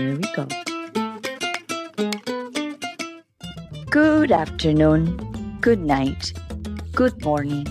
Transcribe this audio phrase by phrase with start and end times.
[0.00, 0.48] Here we go.
[3.90, 6.32] Good afternoon, good night,
[6.94, 7.66] good morning.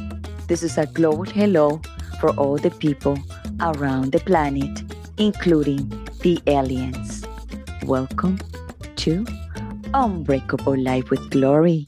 [0.48, 1.82] This is a global hello
[2.20, 3.18] for all the people
[3.62, 4.84] around the planet,
[5.18, 5.90] including
[6.22, 7.26] the aliens.
[7.88, 8.38] Welcome
[8.98, 9.26] to
[9.96, 11.88] Unbreakable Life with Glory,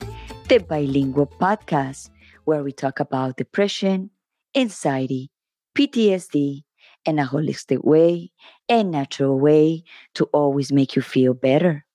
[0.49, 2.09] the bilingual podcast
[2.45, 4.09] where we talk about depression,
[4.55, 5.29] anxiety,
[5.77, 6.63] PTSD,
[7.05, 8.31] in a holistic way
[8.69, 9.83] a natural way
[10.15, 11.85] to always make you feel better.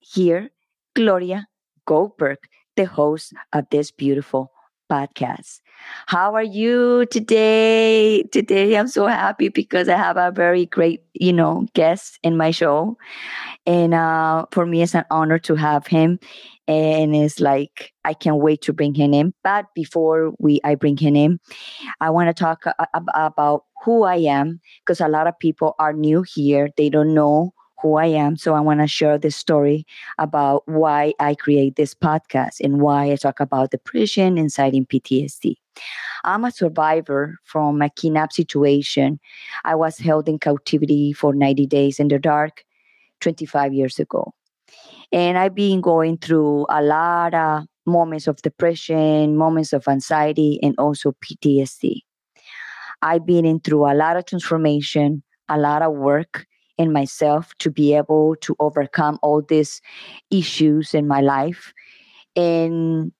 [0.00, 0.50] Here,
[0.94, 1.48] Gloria
[1.86, 2.38] Goldberg,
[2.76, 4.52] the host of this beautiful
[4.90, 5.60] podcast.
[6.06, 8.22] How are you today?
[8.30, 12.50] Today I'm so happy because I have a very great, you know, guest in my
[12.52, 12.96] show.
[13.66, 16.18] And uh, for me, it's an honor to have him.
[16.66, 19.34] And it's like I can't wait to bring him in.
[19.42, 21.40] But before we I bring him in,
[22.00, 25.92] I want to talk a- about who I am because a lot of people are
[25.92, 26.70] new here.
[26.76, 27.52] They don't know
[27.82, 28.36] who I am.
[28.36, 29.84] So I want to share this story
[30.18, 35.56] about why I create this podcast and why I talk about depression, and PTSD.
[36.24, 39.20] I'm a survivor from a kidnap situation.
[39.64, 42.64] I was held in captivity for 90 days in the dark
[43.20, 44.32] 25 years ago.
[45.12, 50.74] And I've been going through a lot of moments of depression, moments of anxiety, and
[50.78, 52.00] also PTSD.
[53.04, 56.46] I've been in through a lot of transformation, a lot of work
[56.78, 59.82] in myself to be able to overcome all these
[60.32, 61.74] issues in my life.
[62.36, 63.12] And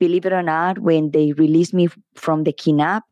[0.00, 3.04] believe it or not, when they released me from the kidnap,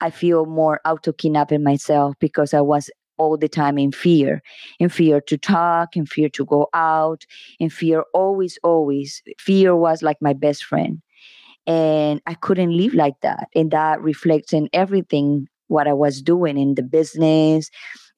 [0.00, 4.42] I feel more auto kidnapping myself because I was all the time in fear,
[4.80, 7.26] in fear to talk, in fear to go out,
[7.60, 9.22] in fear always, always.
[9.38, 11.02] Fear was like my best friend.
[11.66, 13.48] And I couldn't live like that.
[13.54, 17.70] And that reflects in everything what I was doing in the business,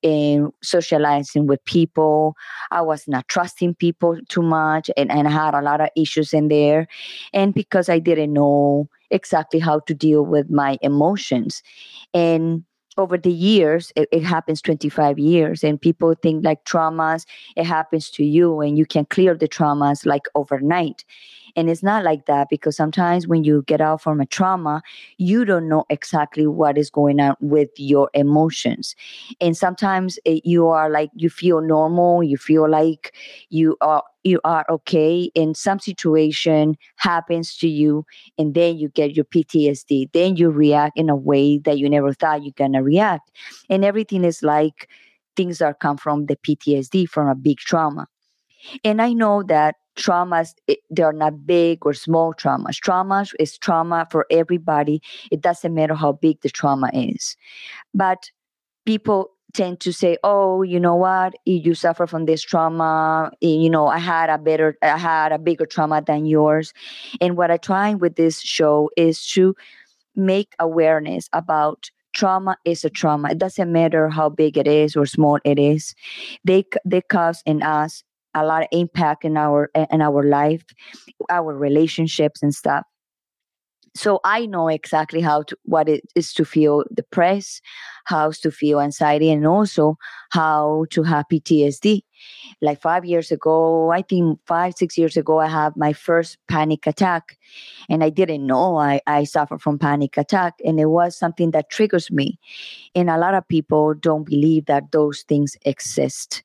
[0.02, 2.36] in socializing with people.
[2.70, 6.34] I was not trusting people too much and, and I had a lot of issues
[6.34, 6.86] in there.
[7.32, 11.62] And because I didn't know exactly how to deal with my emotions.
[12.12, 12.64] And
[12.96, 17.24] over the years, it, it, happens 25 years, and people think like traumas,
[17.56, 21.04] it happens to you and you can clear the traumas like overnight.
[21.56, 24.82] And it's not like that because sometimes when you get out from a trauma,
[25.18, 28.96] you don't know exactly what is going on with your emotions.
[29.40, 33.14] And sometimes it, you are like, you feel normal, you feel like
[33.50, 38.06] you are you are okay in some situation happens to you
[38.38, 42.12] and then you get your ptsd then you react in a way that you never
[42.14, 43.30] thought you're gonna react.
[43.68, 44.88] And everything is like
[45.36, 48.06] things that come from the ptsd from a big trauma.
[48.84, 50.54] And i know that traumas
[50.90, 52.76] they're not big or small traumas.
[52.76, 55.02] Trauma is trauma for everybody.
[55.30, 57.36] It doesn't matter how big the trauma is.
[57.94, 58.30] But
[58.86, 61.34] people tend to say oh you know what?
[61.44, 65.38] You suffer from this trauma eh, you know i had a better i had a
[65.38, 66.72] bigger trauma than yours.
[67.20, 69.54] And what i try with this show is to
[70.16, 73.30] make awareness about trauma is a trauma.
[73.30, 75.94] It doesn't matter how big it is or small it is.
[76.44, 78.02] They they cause in us
[78.34, 80.64] a lot of impact in our in our life
[81.30, 82.84] our relationships and stuff.
[83.96, 87.62] So i know exactly how to what it is to feel depressed
[88.06, 89.96] how to feel anxiety and also
[90.30, 92.02] how to have ptsd
[92.60, 96.88] like five years ago i think five six years ago i had my first panic
[96.88, 97.38] attack
[97.88, 101.70] and i didn't know i, I suffer from panic attack and it was something that
[101.70, 102.38] triggers me.
[102.94, 106.42] And a lot of people don't believe that those things exist.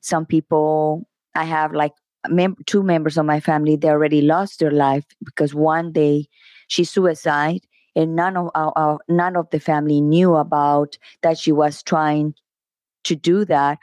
[0.00, 1.92] Some people I have like
[2.28, 6.26] mem- two members of my family they already lost their life because one day
[6.68, 7.60] she suicide
[7.96, 12.34] and none of our, our, none of the family knew about that she was trying
[13.04, 13.78] to do that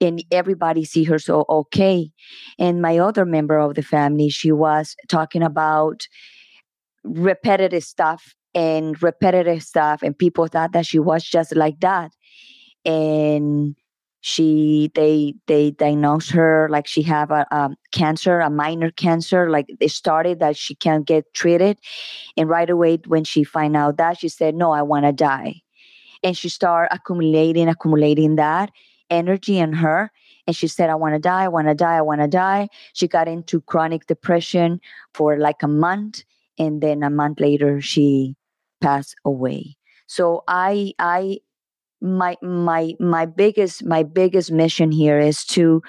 [0.00, 2.10] and everybody see her so okay.
[2.58, 6.06] And my other member of the family she was talking about
[7.04, 12.12] repetitive stuff and repetitive stuff and people thought that she was just like that.
[12.84, 13.76] And
[14.20, 19.66] she they they diagnosed her like she have a, a cancer a minor cancer like
[19.78, 21.78] they started that she can't get treated.
[22.36, 25.62] And right away when she find out that she said no i want to die.
[26.22, 28.70] And she start accumulating accumulating that
[29.10, 30.10] energy in her.
[30.46, 32.68] And she said i want to die i want to die i want to die.
[32.94, 34.80] She got into chronic depression
[35.14, 36.24] for like a month.
[36.58, 38.34] And then a month later she
[38.80, 39.76] passed away.
[40.06, 41.38] So i i
[42.06, 45.82] my my my biggest my biggest mission here is to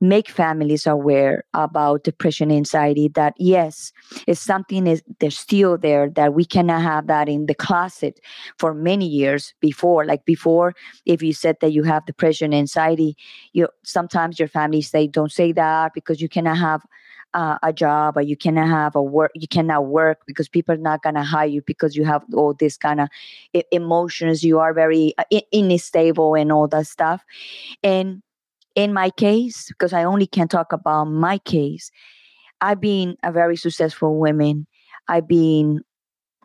[0.00, 3.92] make families aware about depression anxiety that yes
[4.26, 8.20] it's something is they're still there that we cannot have that in the closet
[8.58, 10.04] for many years before.
[10.04, 10.74] Like before
[11.06, 13.16] if you said that you have depression anxiety
[13.52, 16.82] you sometimes your family say don't say that because you cannot have
[17.34, 20.78] uh, a job or you cannot have a work you cannot work because people are
[20.78, 23.08] not going to hire you because you have all this kind of
[23.70, 24.44] emotions.
[24.44, 27.24] You are very uh, unstable and all that stuff.
[27.82, 28.22] And
[28.74, 31.90] in my case because i only can talk about my case
[32.62, 34.66] i've been a very successful woman.
[35.08, 35.82] I've been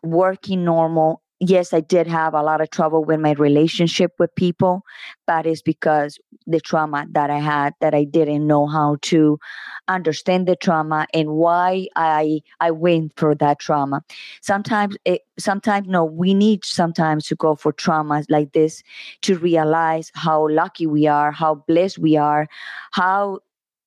[0.04, 4.84] working normal yes, I did have a lot of trouble with my relationship with people,
[5.26, 9.40] but it's because the trauma that I had that I didn't know how to
[9.88, 14.02] understand the trauma and why I I went through that trauma.
[14.42, 18.82] Sometimes it sometimes no, we need sometimes to go for traumas like this
[19.22, 22.48] to realize how lucky we are, how blessed we are,
[22.92, 23.40] how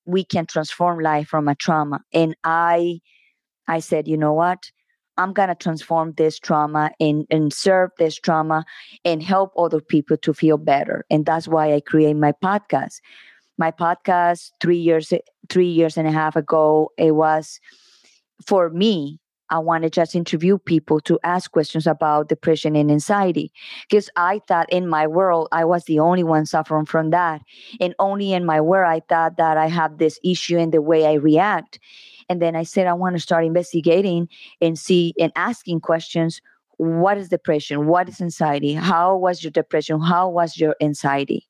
[0.05, 2.01] we can transform life from a trauma.
[2.13, 3.01] And I
[3.67, 4.71] I said, you know what?
[5.17, 8.65] I'm going to transform this trauma and, and serve this trauma
[9.05, 11.05] and help other people to feel better.
[11.09, 13.01] And that's why I create my podcast.
[13.57, 15.13] My podcast three years
[15.49, 17.59] three years and a half ago, it was
[18.45, 19.19] for me.
[19.51, 23.51] I want to just interview people to ask questions about depression and anxiety
[23.87, 27.41] because I thought in my world I was the only one suffering from that,
[27.81, 31.05] and only in my world I thought that I have this issue in the way
[31.05, 31.79] I react.
[32.31, 34.29] And then I said, I want to start investigating
[34.61, 36.39] and see and asking questions.
[36.77, 37.87] What is depression?
[37.87, 38.73] What is anxiety?
[38.73, 39.99] How was your depression?
[39.99, 41.45] How was your anxiety?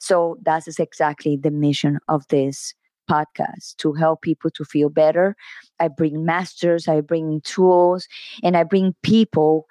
[0.00, 2.74] So that is exactly the mission of this
[3.08, 5.36] podcast to help people to feel better.
[5.78, 8.08] I bring masters, I bring tools,
[8.42, 9.66] and I bring people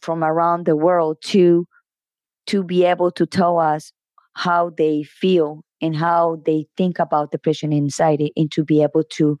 [0.00, 1.68] from around the world to
[2.48, 3.92] to be able to tell us
[4.32, 9.04] how they feel and how they think about depression and anxiety and to be able
[9.04, 9.38] to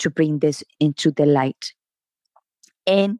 [0.00, 1.74] to bring this into the light.
[2.86, 3.18] And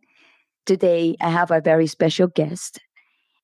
[0.66, 2.80] today I have a very special guest,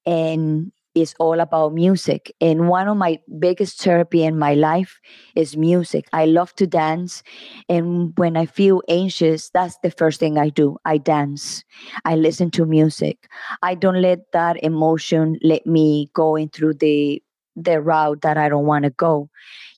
[0.06, 2.34] and it's all about music.
[2.40, 5.00] And one of my biggest therapy in my life
[5.36, 6.06] is music.
[6.12, 7.22] I love to dance.
[7.68, 10.78] And when I feel anxious, that's the first thing I do.
[10.84, 11.64] I dance.
[12.04, 13.28] I listen to music.
[13.62, 17.22] I don't let that emotion let me go in through the
[17.56, 19.30] the route that I don't want to go.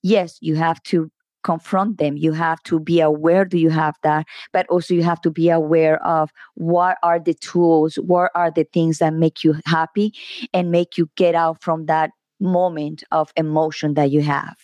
[0.03, 1.11] Yes, you have to
[1.43, 2.17] confront them.
[2.17, 5.51] You have to be aware do you have that but also you have to be
[5.51, 10.13] aware of what are the tools what are the things that make you happy
[10.53, 14.57] and make you get out from that moment of emotion that you have.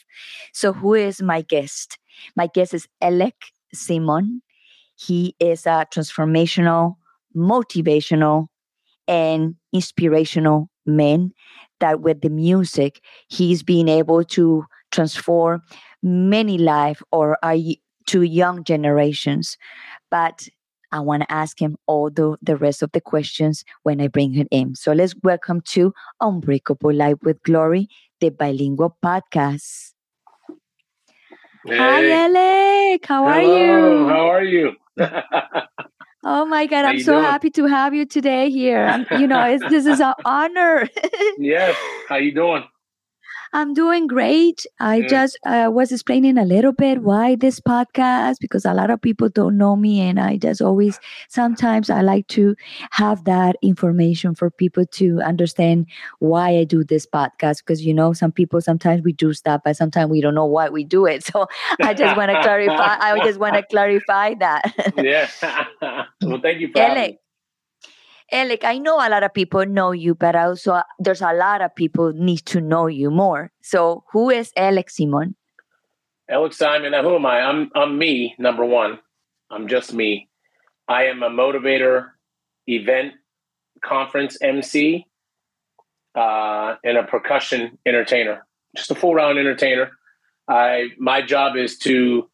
[0.52, 1.98] So who is my guest?
[2.36, 3.32] My guest is Elec
[3.72, 4.42] Simon.
[4.96, 6.96] He is a transformational
[7.36, 8.46] motivational
[9.08, 11.32] and inspirational man
[11.80, 15.60] that with the music he's been able to transform
[16.04, 17.56] many life or are
[18.06, 19.56] to young generations.
[20.10, 20.46] But
[20.92, 24.32] I want to ask him all the, the rest of the questions when I bring
[24.32, 24.76] him in.
[24.76, 27.88] So let's welcome to Unbreakable Life with Glory,
[28.20, 29.92] the bilingual podcast.
[31.66, 31.78] Hey.
[31.78, 33.06] Hi, Elec.
[33.06, 33.32] How Hello.
[33.32, 34.08] are you?
[34.08, 34.72] How are you?
[36.24, 37.24] oh my God, How I'm so doing?
[37.24, 38.84] happy to have you today here.
[38.84, 40.86] I'm, you know, this is an honor.
[41.38, 41.74] yes.
[42.08, 42.64] How you doing?
[43.54, 44.66] I'm doing great.
[44.80, 45.08] I mm.
[45.08, 49.28] just uh, was explaining a little bit why this podcast because a lot of people
[49.28, 50.98] don't know me, and I just always
[51.28, 52.56] sometimes I like to
[52.90, 55.86] have that information for people to understand
[56.18, 59.76] why I do this podcast because you know some people sometimes we do stuff, but
[59.76, 61.24] sometimes we don't know why we do it.
[61.34, 61.46] So
[61.80, 62.96] I just want to clarify.
[63.00, 64.72] I just want to clarify that.
[64.96, 65.28] yeah.
[66.22, 67.14] well, thank you for
[68.32, 71.60] Elec, I know a lot of people know you, but also uh, there's a lot
[71.60, 73.52] of people need to know you more.
[73.62, 75.36] So who is Elec Simon?
[76.30, 77.40] Elec Simon, who am I?
[77.40, 78.98] I'm I'm me, number one.
[79.50, 80.28] I'm just me.
[80.88, 82.08] I am a motivator,
[82.66, 83.12] event,
[83.84, 85.06] conference MC,
[86.14, 88.46] uh, and a percussion entertainer.
[88.74, 89.92] Just a full round entertainer.
[90.48, 92.28] I my job is to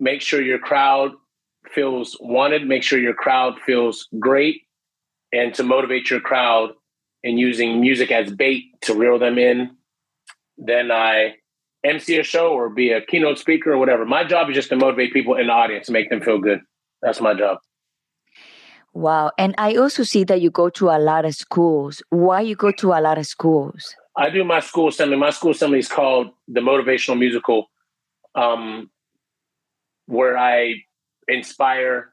[0.00, 1.12] make sure your crowd
[1.72, 4.62] feels wanted, make sure your crowd feels great,
[5.36, 6.70] and to motivate your crowd
[7.22, 9.76] and using music as bait to reel them in.
[10.56, 11.36] Then I
[11.84, 14.04] MC a show or be a keynote speaker or whatever.
[14.04, 16.60] My job is just to motivate people in the audience, make them feel good.
[17.02, 17.58] That's my job.
[18.94, 19.30] Wow.
[19.36, 22.02] And I also see that you go to a lot of schools.
[22.08, 23.94] Why you go to a lot of schools?
[24.16, 25.18] I do my school assembly.
[25.18, 27.68] My school assembly is called the Motivational Musical,
[28.34, 28.90] um,
[30.06, 30.76] where I
[31.28, 32.12] inspire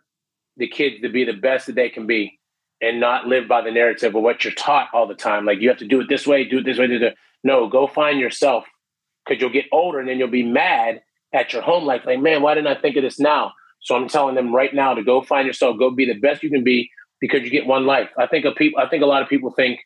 [0.58, 2.38] the kids to be the best that they can be.
[2.82, 5.46] And not live by the narrative of what you're taught all the time.
[5.46, 7.16] Like you have to do it this way, do it this way, do it.
[7.44, 8.66] No, go find yourself
[9.26, 11.02] because you'll get older and then you'll be mad
[11.34, 12.04] at your home life.
[12.06, 13.54] Like, man, why didn't I think of this now?
[13.82, 16.50] So I'm telling them right now to go find yourself, go be the best you
[16.50, 16.90] can be
[17.20, 18.10] because you get one life.
[18.18, 18.82] I think of people.
[18.82, 19.80] I think a lot of people think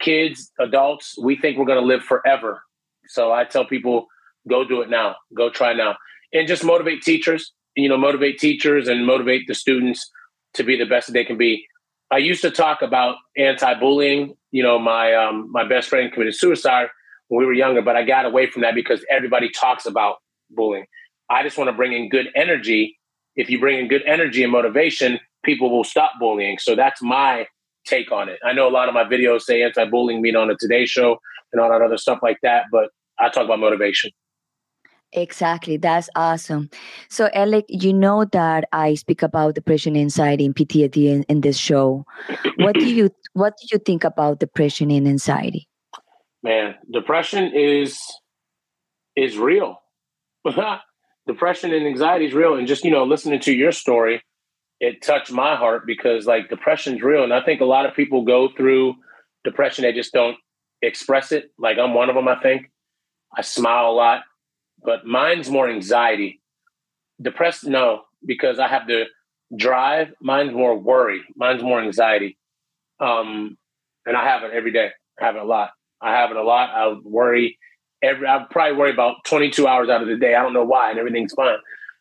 [0.00, 2.62] kids, adults, we think we're going to live forever.
[3.08, 4.06] So I tell people,
[4.48, 5.16] go do it now.
[5.34, 5.96] Go try now,
[6.32, 7.52] and just motivate teachers.
[7.74, 10.10] You know, motivate teachers and motivate the students
[10.54, 11.66] to be the best that they can be.
[12.10, 14.34] I used to talk about anti-bullying.
[14.52, 16.88] You know, my um, my best friend committed suicide
[17.28, 20.16] when we were younger, but I got away from that because everybody talks about
[20.50, 20.86] bullying.
[21.28, 22.98] I just want to bring in good energy.
[23.34, 26.58] If you bring in good energy and motivation, people will stop bullying.
[26.58, 27.46] So that's my
[27.84, 28.38] take on it.
[28.44, 31.18] I know a lot of my videos say anti-bullying mean on the Today Show
[31.52, 34.10] and all that other stuff like that, but I talk about motivation.
[35.12, 35.76] Exactly.
[35.76, 36.68] That's awesome.
[37.08, 41.56] So, Elec, you know that I speak about depression, anxiety, and PTSD in, in this
[41.56, 42.04] show.
[42.58, 45.68] What do you What do you think about depression and anxiety?
[46.42, 48.00] Man, depression is
[49.14, 49.80] is real.
[51.26, 54.22] depression and anxiety is real, and just you know, listening to your story,
[54.80, 58.22] it touched my heart because like depression's real, and I think a lot of people
[58.22, 58.94] go through
[59.44, 59.82] depression.
[59.82, 60.36] They just don't
[60.82, 61.52] express it.
[61.58, 62.28] Like I'm one of them.
[62.28, 62.70] I think
[63.36, 64.22] I smile a lot
[64.82, 66.40] but mine's more anxiety.
[67.20, 69.04] Depressed, no, because I have to
[69.56, 70.12] drive.
[70.20, 71.22] Mine's more worry.
[71.34, 72.36] Mine's more anxiety.
[73.00, 73.56] Um,
[74.04, 74.90] and I have it every day.
[75.20, 75.70] I have it a lot.
[76.00, 76.70] I have it a lot.
[76.70, 77.58] I worry
[78.02, 78.26] every.
[78.26, 80.34] I probably worry about 22 hours out of the day.
[80.34, 81.56] I don't know why, and everything's fine.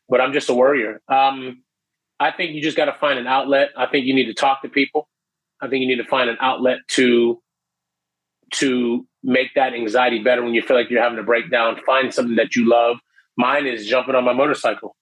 [0.09, 1.01] But I'm just a worrier.
[1.07, 1.63] Um,
[2.19, 3.69] I think you just got to find an outlet.
[3.77, 5.09] I think you need to talk to people.
[5.61, 7.41] I think you need to find an outlet to
[8.53, 11.77] to make that anxiety better when you feel like you're having a breakdown.
[11.85, 12.97] Find something that you love.
[13.37, 14.95] Mine is jumping on my motorcycle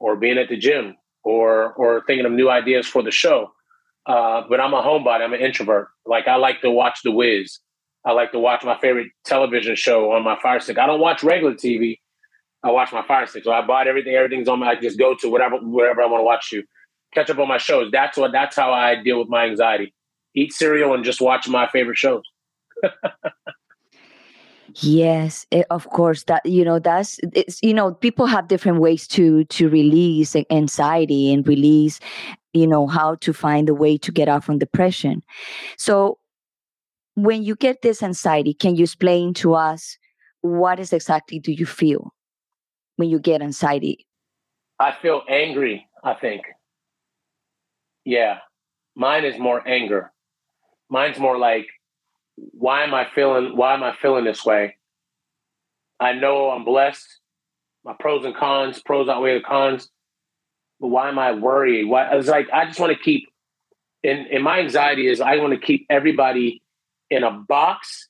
[0.00, 3.52] or being at the gym or or thinking of new ideas for the show.
[4.04, 5.22] Uh, but I'm a homebody.
[5.22, 5.88] I'm an introvert.
[6.04, 7.60] Like I like to watch The Wiz.
[8.04, 10.78] I like to watch my favorite television show on my Fire Stick.
[10.78, 11.98] I don't watch regular TV.
[12.64, 13.44] I watch my Fire Stick.
[13.44, 14.14] So I bought everything.
[14.14, 14.70] Everything's on my.
[14.70, 16.64] I just go to whatever wherever I want to watch you.
[17.14, 17.90] Catch up on my shows.
[17.92, 18.32] That's what.
[18.32, 19.94] That's how I deal with my anxiety.
[20.34, 22.22] Eat cereal and just watch my favorite shows.
[24.74, 28.80] yes it, eh, of course that you know that's it's you know people have different
[28.80, 32.00] ways to to release anxiety and release
[32.52, 35.22] you know how to find a way to get out from depression.
[35.76, 36.18] So
[37.14, 39.98] when you get this anxiety can you explain to us
[40.40, 42.12] what is exactly do you feel
[42.96, 44.06] when you get anxiety?
[44.78, 46.42] I feel angry i think.
[48.04, 48.38] Yeah.
[48.94, 50.12] Mine is more anger.
[50.88, 51.66] Mine's more like
[52.52, 54.76] why am I feeling why am I feeling this way?
[56.00, 57.06] I know I'm blessed.
[57.84, 59.88] My pros and cons, pros outweigh the cons.
[60.80, 61.84] But why am I worried?
[61.84, 63.28] Why I was like I just want to keep
[64.04, 66.62] and, and my anxiety is I want to keep everybody
[67.10, 68.08] in a box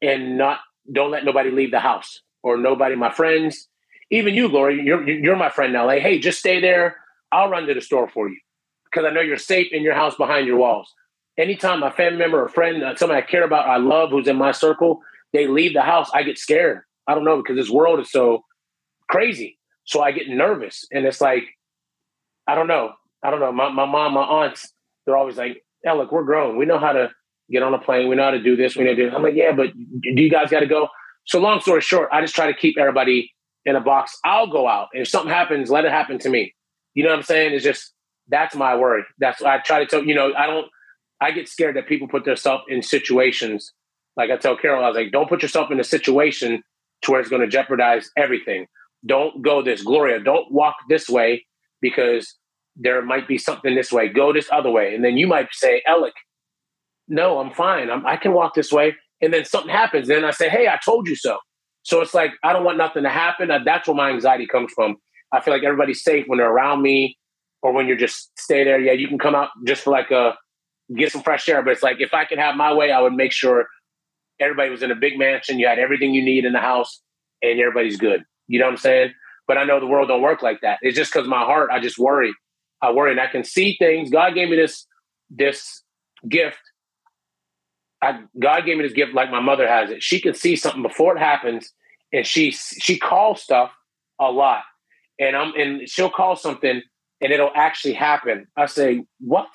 [0.00, 3.68] and not don't let nobody leave the house or nobody, my friends,
[4.10, 5.86] even you, Gloria, you're you're my friend now.
[5.86, 6.96] Like, hey, just stay there.
[7.30, 8.38] I'll run to the store for you
[8.84, 10.92] because I know you're safe in your house behind your walls
[11.38, 14.36] anytime a family member or friend, uh, somebody I care about, I love, who's in
[14.36, 15.00] my circle,
[15.32, 16.82] they leave the house, I get scared.
[17.06, 18.44] I don't know because this world is so
[19.08, 19.58] crazy.
[19.84, 21.44] So I get nervous, and it's like,
[22.46, 22.92] I don't know.
[23.22, 23.52] I don't know.
[23.52, 24.72] My my mom, my aunts,
[25.04, 26.56] they're always like, "Yeah, look, we're grown.
[26.56, 27.10] We know how to
[27.50, 28.08] get on a plane.
[28.08, 28.76] We know how to do this.
[28.76, 29.14] We know how to do." This.
[29.16, 30.88] I'm like, "Yeah, but do you guys got to go?"
[31.26, 33.32] So long story short, I just try to keep everybody
[33.64, 34.16] in a box.
[34.24, 36.54] I'll go out, and if something happens, let it happen to me.
[36.94, 37.54] You know what I'm saying?
[37.54, 37.92] It's just
[38.28, 39.02] that's my worry.
[39.18, 40.04] That's what I try to tell.
[40.04, 40.66] You know, I don't
[41.22, 43.72] I get scared that people put themselves in situations.
[44.16, 46.62] Like I tell Carol, I was like, don't put yourself in a situation
[47.02, 48.66] to where it's going to jeopardize everything.
[49.06, 49.82] Don't go this.
[49.82, 51.46] Gloria, don't walk this way
[51.80, 52.36] because
[52.76, 54.08] there might be something this way.
[54.08, 54.94] Go this other way.
[54.94, 56.12] And then you might say, Elec,
[57.08, 57.88] no, I'm fine.
[57.88, 58.96] I'm, I can walk this way.
[59.20, 60.08] And then something happens.
[60.08, 61.38] Then I say, hey, I told you so.
[61.84, 63.50] So it's like, I don't want nothing to happen.
[63.50, 64.96] Uh, that's where my anxiety comes from.
[65.32, 67.16] I feel like everybody's safe when they're around me
[67.62, 68.80] or when you're just stay there.
[68.80, 70.34] Yeah, you can come out just for like a
[70.96, 71.62] get some fresh air.
[71.62, 73.66] But it's like if I could have my way, I would make sure
[74.40, 75.58] everybody was in a big mansion.
[75.58, 77.00] You had everything you need in the house,
[77.42, 78.24] and everybody's good.
[78.48, 79.12] You know what I'm saying?
[79.46, 80.78] But I know the world don't work like that.
[80.82, 82.32] It's just because my heart, I just worry.
[82.80, 84.10] I worry, and I can see things.
[84.10, 84.86] God gave me this
[85.30, 85.82] this
[86.28, 86.58] gift.
[88.02, 90.02] I, God gave me this gift like my mother has it.
[90.02, 91.72] She can see something before it happens,
[92.12, 93.70] and she she calls stuff
[94.20, 94.62] a lot.
[95.18, 96.82] And I'm and she'll call something,
[97.20, 98.46] and it'll actually happen.
[98.56, 99.48] I say, "What?"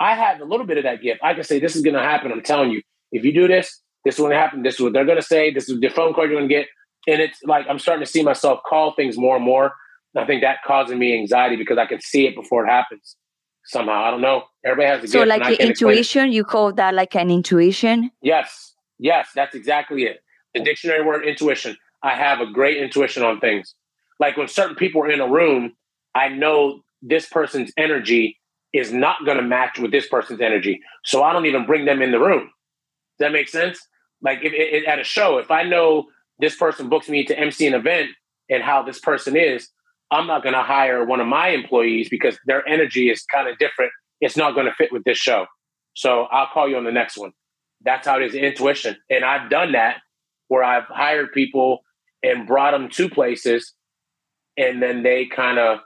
[0.00, 1.20] I have a little bit of that gift.
[1.22, 2.32] I can say, this is going to happen.
[2.32, 4.62] I'm telling you, if you do this, this is going to happen.
[4.62, 5.52] This is what they're going to say.
[5.52, 6.66] This is the phone call you're going to get.
[7.06, 9.72] And it's like I'm starting to see myself call things more and more.
[10.14, 13.16] And I think that causing me anxiety because I can see it before it happens.
[13.64, 14.04] somehow.
[14.04, 14.44] I don't know.
[14.64, 15.32] Everybody has a so gift.
[15.32, 18.10] So like intuition, you call that like an intuition?
[18.22, 18.74] Yes.
[18.98, 20.20] Yes, that's exactly it.
[20.54, 21.76] The dictionary word intuition.
[22.02, 23.74] I have a great intuition on things.
[24.18, 25.72] Like when certain people are in a room,
[26.14, 28.38] I know this person's energy
[28.72, 30.80] is not going to match with this person's energy.
[31.04, 32.42] So I don't even bring them in the room.
[33.18, 33.78] Does that make sense?
[34.22, 36.06] Like if, if, at a show, if I know
[36.38, 38.10] this person books me to MC an event
[38.48, 39.68] and how this person is,
[40.10, 43.58] I'm not going to hire one of my employees because their energy is kind of
[43.58, 43.92] different.
[44.20, 45.46] It's not going to fit with this show.
[45.94, 47.32] So I'll call you on the next one.
[47.82, 48.96] That's how it is intuition.
[49.08, 49.98] And I've done that
[50.48, 51.80] where I've hired people
[52.22, 53.74] and brought them to places
[54.56, 55.80] and then they kind of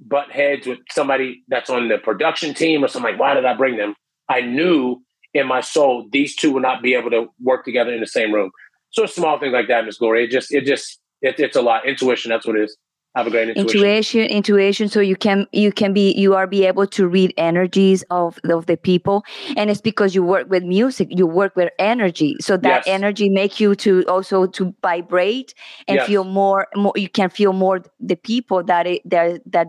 [0.00, 3.54] butt heads with somebody that's on the production team or something like, why did I
[3.54, 3.94] bring them?
[4.28, 5.02] I knew
[5.34, 8.32] in my soul these two would not be able to work together in the same
[8.32, 8.50] room.
[8.90, 10.24] So small things like that, Miss Gloria.
[10.24, 11.86] It just, it just, it, it's a lot.
[11.86, 12.76] Intuition, that's what it is
[13.16, 13.64] have a great intuition.
[13.64, 18.04] intuition intuition so you can you can be you are be able to read energies
[18.10, 19.24] of of the people
[19.56, 22.94] and it's because you work with music you work with energy so that yes.
[22.94, 25.54] energy make you to also to vibrate
[25.88, 26.06] and yes.
[26.06, 29.68] feel more, more you can feel more the people that it that that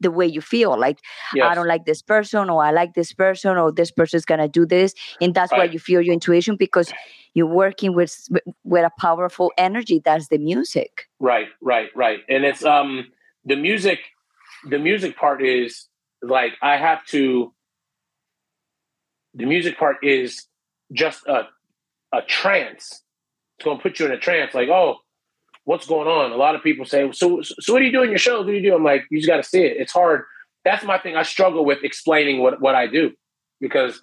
[0.00, 0.98] the way you feel like
[1.34, 1.46] yes.
[1.50, 4.48] i don't like this person or i like this person or this person is gonna
[4.48, 5.58] do this and that's right.
[5.58, 6.92] why you feel your intuition because
[7.36, 8.28] you're working with
[8.64, 13.06] with a powerful energy that's the music right right right and it's um
[13.44, 14.00] the music
[14.70, 15.86] the music part is
[16.22, 17.52] like i have to
[19.34, 20.46] the music part is
[20.92, 21.46] just a
[22.12, 23.02] a trance
[23.58, 24.96] it's going to put you in a trance like oh
[25.66, 26.30] what's going on?
[26.30, 28.46] A lot of people say, so, so what do you do in your shows?
[28.46, 28.74] What do you do?
[28.74, 29.76] I'm like, you just got to see it.
[29.76, 30.22] It's hard.
[30.64, 31.16] That's my thing.
[31.16, 33.12] I struggle with explaining what, what I do
[33.60, 34.00] because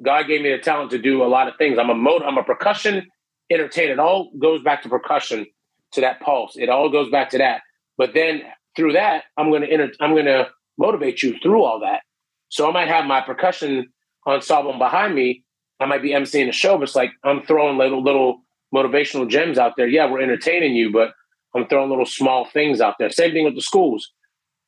[0.00, 1.78] God gave me the talent to do a lot of things.
[1.78, 3.06] I'm a mode, I'm a percussion
[3.50, 3.92] entertainer.
[3.92, 5.46] It all goes back to percussion,
[5.92, 6.56] to that pulse.
[6.56, 7.62] It all goes back to that.
[7.98, 8.42] But then
[8.76, 12.00] through that, I'm going to enter, I'm to motivate you through all that.
[12.48, 13.88] So I might have my percussion
[14.26, 15.44] ensemble behind me.
[15.80, 18.42] I might be emceeing a show, but it's like I'm throwing little little
[18.74, 19.88] motivational gems out there.
[19.88, 21.12] Yeah, we're entertaining you, but
[21.54, 23.10] I'm throwing little small things out there.
[23.10, 24.12] Same thing with the schools.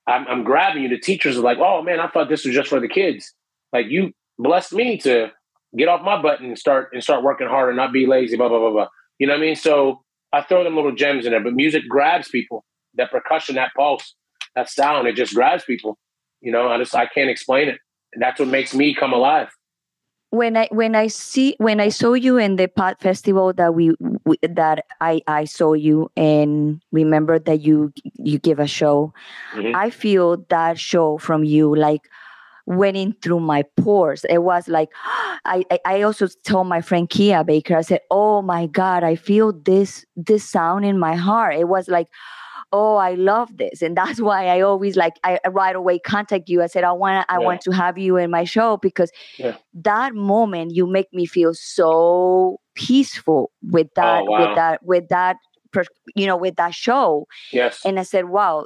[0.07, 0.89] I'm, I'm grabbing you.
[0.89, 3.33] The teachers are like, "Oh man, I thought this was just for the kids."
[3.73, 5.31] Like you blessed me to
[5.77, 8.37] get off my butt and start and start working hard and not be lazy.
[8.37, 8.89] Blah blah blah blah.
[9.19, 9.57] You know what I mean?
[9.57, 11.43] So I throw them little gems in there.
[11.43, 12.65] But music grabs people.
[12.95, 14.15] That percussion, that pulse,
[14.55, 15.99] that sound, it just grabs people.
[16.41, 17.79] You know, I just I can't explain it.
[18.13, 19.49] And that's what makes me come alive
[20.35, 23.95] when I when I see when I saw you in the Pod Festival that we,
[24.25, 29.15] we, that I I saw you and remember that you you give a show,
[29.55, 29.77] mm-hmm.
[29.77, 32.11] I feel that show from you like
[32.67, 34.25] went in through my pores.
[34.29, 34.91] It was like
[35.45, 37.77] I I also told my friend Kia Baker.
[37.77, 41.89] I said, "Oh my God, I feel this this sound in my heart." It was
[41.89, 42.09] like
[42.73, 46.63] oh i love this and that's why i always like i right away contact you
[46.63, 47.39] i said i want i yeah.
[47.39, 49.57] want to have you in my show because yeah.
[49.73, 54.47] that moment you make me feel so peaceful with that oh, wow.
[54.47, 55.37] with that with that
[56.15, 58.65] you know with that show yes and i said wow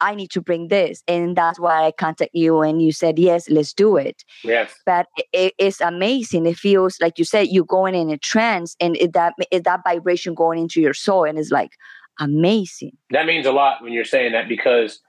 [0.00, 3.48] i need to bring this and that's why i contact you and you said yes
[3.48, 7.94] let's do it yes but it, it's amazing it feels like you said you're going
[7.94, 11.50] in a trance and it, that is that vibration going into your soul and it's
[11.50, 11.70] like
[12.18, 12.96] amazing.
[13.10, 15.00] That means a lot when you're saying that because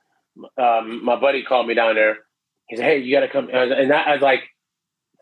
[0.57, 2.19] um, my buddy called me down there.
[2.67, 3.49] He said, Hey, you got to come.
[3.51, 4.43] And that, I was like,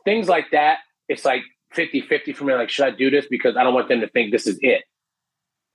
[0.06, 2.54] things like that, it's like 50 50 for me.
[2.54, 3.26] Like, should I do this?
[3.30, 4.84] Because I don't want them to think this is it.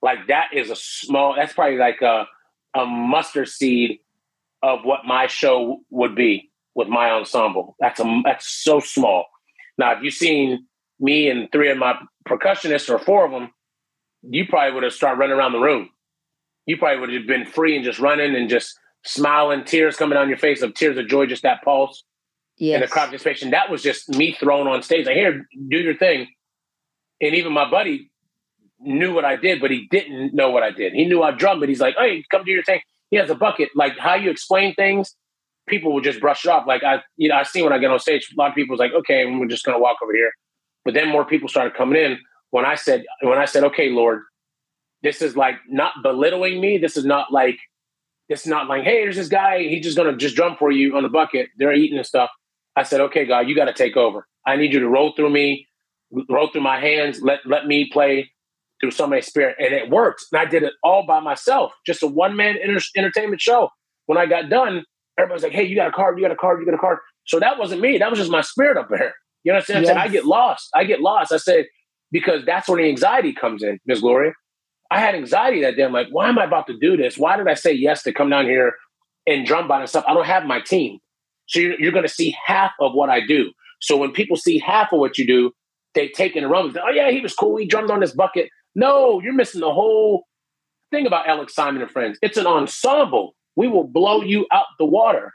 [0.02, 2.26] Like, that is a small, that's probably like a,
[2.74, 4.00] a mustard seed
[4.62, 7.76] of what my show would be with my ensemble.
[7.80, 9.26] That's a that's so small.
[9.78, 10.66] Now, if you've seen
[11.00, 13.50] me and three of my percussionists or four of them,
[14.22, 15.90] you probably would have started running around the room
[16.66, 20.28] you probably would have been free and just running and just smiling, tears coming down
[20.28, 22.04] your face of tears of joy, just that pulse.
[22.56, 22.74] Yes.
[22.74, 23.50] And the crowd participation.
[23.50, 25.06] That was just me thrown on stage.
[25.06, 26.28] Like, here, do your thing.
[27.20, 28.11] And even my buddy
[28.82, 30.92] knew what I did, but he didn't know what I did.
[30.92, 32.80] He knew I drummed, but he's like, hey, come do your thing.
[33.10, 33.70] He has a bucket.
[33.74, 35.14] Like how you explain things,
[35.68, 36.66] people will just brush it off.
[36.66, 38.72] Like I, you know, I see when I get on stage, a lot of people
[38.72, 40.32] was like, okay, we're just gonna walk over here.
[40.84, 42.18] But then more people started coming in
[42.50, 44.22] when I said, when I said, okay, Lord,
[45.02, 46.78] this is like not belittling me.
[46.78, 47.58] This is not like
[48.28, 51.02] is not like, hey, there's this guy, he's just gonna just drum for you on
[51.02, 51.50] the bucket.
[51.58, 52.30] They're eating and stuff.
[52.76, 54.26] I said, okay, God, you got to take over.
[54.46, 55.68] I need you to roll through me,
[56.28, 57.20] roll through my hands.
[57.22, 58.30] Let let me play
[58.82, 60.26] through somebody's spirit, and it worked.
[60.32, 63.70] And I did it all by myself, just a one man inter- entertainment show.
[64.06, 64.84] When I got done,
[65.18, 66.98] everybody's like, hey, you got a card, you got a card, you got a card.
[67.26, 67.98] So that wasn't me.
[67.98, 69.14] That was just my spirit up there.
[69.44, 69.96] You know what I'm saying?
[69.96, 70.68] I, get lost.
[70.74, 71.32] I get lost.
[71.32, 71.66] I said
[72.10, 74.32] because that's where the anxiety comes in, Miss Gloria.
[74.90, 75.84] I had anxiety that day.
[75.84, 77.16] I'm like, why am I about to do this?
[77.16, 78.74] Why did I say yes to come down here
[79.26, 80.04] and drum by myself?
[80.06, 80.98] I don't have my team.
[81.46, 83.52] So you're, you're going to see half of what I do.
[83.80, 85.52] So when people see half of what you do,
[85.94, 86.74] they take in a run.
[86.78, 87.56] Oh yeah, he was cool.
[87.56, 88.48] He drummed on this bucket.
[88.74, 90.24] No, you're missing the whole
[90.90, 92.18] thing about Elec Simon and Friends.
[92.22, 93.34] It's an ensemble.
[93.56, 95.32] We will blow you out the water.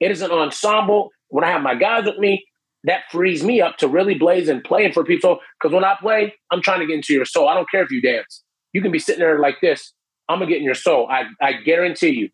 [0.00, 1.10] It is an ensemble.
[1.28, 2.44] When I have my guys with me,
[2.84, 5.40] that frees me up to really blaze and play for people.
[5.60, 7.48] Because when I play, I'm trying to get into your soul.
[7.48, 8.44] I don't care if you dance.
[8.72, 9.92] You can be sitting there like this.
[10.28, 11.08] I'm gonna get in your soul.
[11.10, 12.28] I, I guarantee you.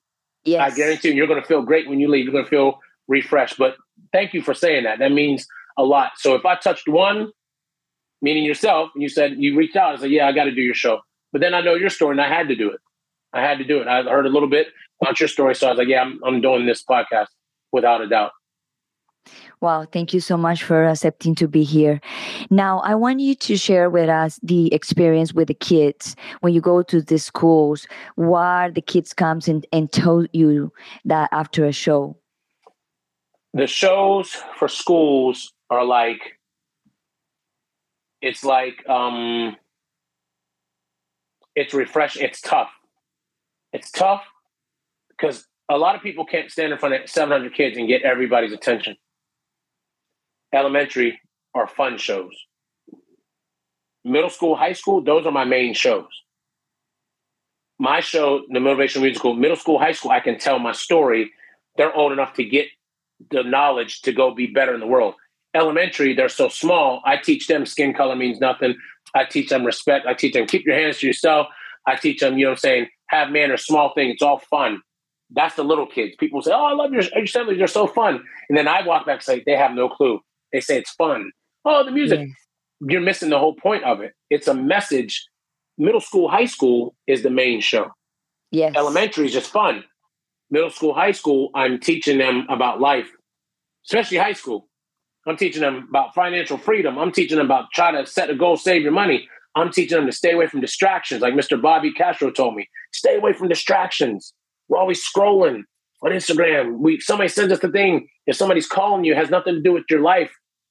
[0.45, 0.73] Yes.
[0.73, 2.25] I guarantee you, you're gonna feel great when you leave.
[2.25, 3.57] You're gonna feel refreshed.
[3.59, 3.77] But
[4.13, 4.99] thank you for saying that.
[4.99, 5.47] That means
[5.79, 6.13] a lot.
[6.17, 7.31] So if I touched one,
[8.23, 10.63] meaning yourself, and you said you reached out, I said, Yeah, I got to do
[10.63, 11.01] your show.
[11.33, 12.81] But then I know your story and I had to do it.
[13.33, 13.89] I had to do it.
[13.89, 14.69] I heard a little bit
[15.01, 15.55] about your story.
[15.55, 17.29] So I was like, Yeah, I'm, I'm doing this podcast
[17.73, 18.33] without a doubt.
[19.61, 22.01] Wow, thank you so much for accepting to be here.
[22.51, 26.61] Now, I want you to share with us the experience with the kids when you
[26.61, 27.87] go to the schools.
[28.17, 30.73] What the kids comes and, and tell you
[31.05, 32.17] that after a show
[33.55, 36.39] the shows for schools are like
[38.23, 39.57] it's like um
[41.55, 42.71] it's refreshing it's tough.
[43.73, 44.23] It's tough
[45.09, 48.53] because a lot of people can't stand in front of 700 kids and get everybody's
[48.53, 48.97] attention.
[50.55, 51.21] Elementary
[51.55, 52.33] are fun shows.
[54.05, 56.09] Middle school high school those are my main shows.
[57.79, 61.33] My show the motivational musical middle school high school i can tell my story.
[61.77, 62.69] They're old enough to get
[63.31, 65.15] the knowledge to go be better in the world.
[65.55, 67.03] Elementary, they're so small.
[67.05, 68.75] I teach them skin color means nothing.
[69.15, 70.07] I teach them respect.
[70.07, 71.47] I teach them keep your hands to yourself.
[71.87, 74.11] I teach them, you know I'm saying, have manners, small thing.
[74.11, 74.81] It's all fun.
[75.31, 76.15] That's the little kids.
[76.19, 77.59] People say, Oh, I love your, your assemblies.
[77.59, 78.23] They're so fun.
[78.49, 80.21] And then I walk back and say, They have no clue.
[80.53, 81.31] They say it's fun.
[81.65, 82.21] Oh, the music.
[82.21, 82.29] Yes.
[82.81, 84.13] You're missing the whole point of it.
[84.31, 85.27] It's a message.
[85.79, 87.91] Middle school, high school is the main show.
[88.51, 88.75] Yes.
[88.77, 89.85] Elementary is just fun
[90.53, 93.11] middle school, high school, I'm teaching them about life,
[93.87, 94.69] especially high school.
[95.27, 96.99] I'm teaching them about financial freedom.
[96.99, 99.29] I'm teaching them about try to set a goal, save your money.
[99.55, 101.61] I'm teaching them to stay away from distractions, like Mr.
[101.61, 102.69] Bobby Castro told me.
[102.93, 104.33] Stay away from distractions.
[104.69, 105.63] We're always scrolling
[106.03, 106.79] on Instagram.
[106.79, 108.09] We somebody sends us the thing.
[108.27, 110.31] If somebody's calling you, has nothing to do with your life,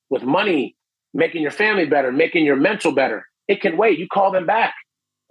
[0.10, 0.76] with money,
[1.14, 3.26] making your family better, making your mental better.
[3.48, 4.00] It can wait.
[4.00, 4.74] You call them back.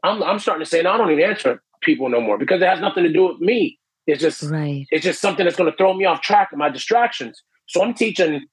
[0.05, 2.69] I'm I'm starting to say, no, I don't even answer people no more because it
[2.69, 3.79] has nothing to do with me.
[4.07, 4.87] It's just right.
[4.91, 7.43] It's just something that's going to throw me off track of my distractions.
[7.69, 8.47] So I'm teaching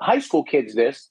[0.00, 1.10] high school kids this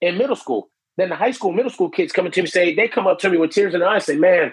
[0.00, 0.70] in middle school.
[0.96, 3.30] Then the high school, middle school kids coming to me say they come up to
[3.30, 4.52] me with tears in their eyes, say, "Man,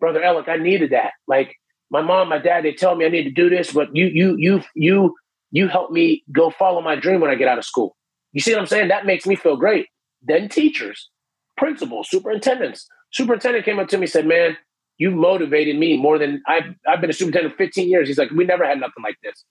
[0.00, 1.12] brother Elec, I needed that.
[1.26, 1.56] Like
[1.90, 4.36] my mom, my dad, they tell me I need to do this, but you, you,
[4.38, 5.14] you, you,
[5.50, 7.96] you help me go follow my dream when I get out of school.
[8.32, 8.88] You see what I'm saying?
[8.88, 9.86] That makes me feel great.
[10.22, 11.10] Then teachers,
[11.56, 12.88] principals, superintendents.
[13.12, 14.56] Superintendent came up to me and said, "Man,
[14.98, 18.08] you've motivated me more than I've, I've been a superintendent 15 years.
[18.08, 19.44] He's like, we never had nothing like this.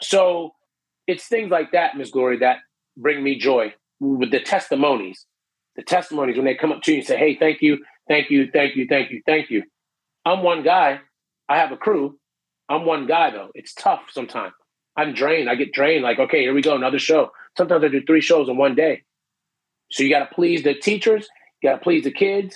[0.00, 0.52] So
[1.06, 2.58] it's things like that, Miss Glory, that
[2.98, 5.24] bring me joy with the testimonies.
[5.76, 8.50] The testimonies when they come up to you and say, hey, thank you, thank you,
[8.52, 9.62] thank you, thank you, thank you.
[10.24, 11.00] I'm one guy.
[11.48, 12.18] I have a crew.
[12.68, 13.50] I'm one guy though.
[13.54, 14.52] It's tough sometimes.
[14.96, 15.48] I'm drained.
[15.48, 16.02] I get drained.
[16.02, 17.30] Like, okay, here we go, another show.
[17.56, 19.04] Sometimes I do three shows in one day.
[19.90, 21.26] So you got to please the teachers,
[21.62, 22.54] you got to please the kids,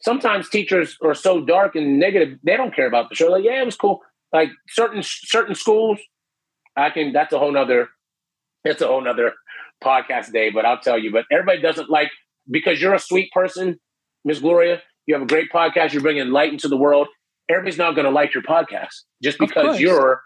[0.00, 3.62] sometimes teachers are so dark and negative they don't care about the show like yeah
[3.62, 4.00] it was cool
[4.32, 5.98] like certain certain schools
[6.76, 7.88] i can that's a whole nother
[8.64, 9.32] that's a whole nother
[9.82, 12.10] podcast day but i'll tell you but everybody doesn't like
[12.50, 13.78] because you're a sweet person
[14.24, 17.08] miss gloria you have a great podcast you're bringing light into the world
[17.48, 20.20] everybody's not going to like your podcast just because you're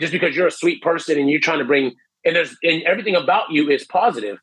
[0.00, 1.92] just because you're a sweet person and you're trying to bring
[2.24, 4.38] and there's and everything about you is positive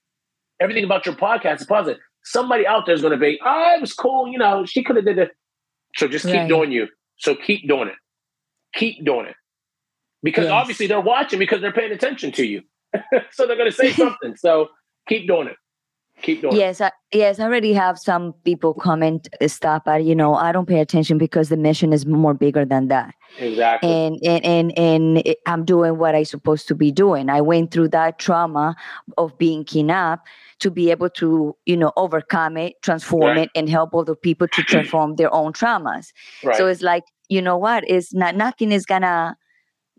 [0.59, 3.81] everything about your podcast is positive somebody out there is going to be, oh, it
[3.81, 4.27] was cool.
[4.27, 5.31] You know, she could have did it.
[5.95, 6.47] So just keep right.
[6.47, 6.87] doing you.
[7.17, 7.95] So keep doing it.
[8.73, 9.35] Keep doing it.
[10.23, 10.51] Because yes.
[10.51, 12.61] obviously they're watching because they're paying attention to you.
[13.31, 14.35] so they're going to say something.
[14.35, 14.69] So
[15.07, 15.55] keep doing it.
[16.21, 16.85] Keep doing yes, it.
[16.85, 20.79] I, yes, I already have some people comment stop but you know, I don't pay
[20.79, 23.15] attention because the mission is more bigger than that.
[23.39, 23.89] Exactly.
[23.89, 27.29] And and and and I'm doing what I'm supposed to be doing.
[27.29, 28.75] I went through that trauma
[29.17, 30.27] of being kidnapped
[30.61, 33.37] to be able to you know overcome it transform right.
[33.39, 36.07] it and help other people to transform their own traumas
[36.43, 36.55] right.
[36.55, 39.35] so it's like you know what is not nothing is gonna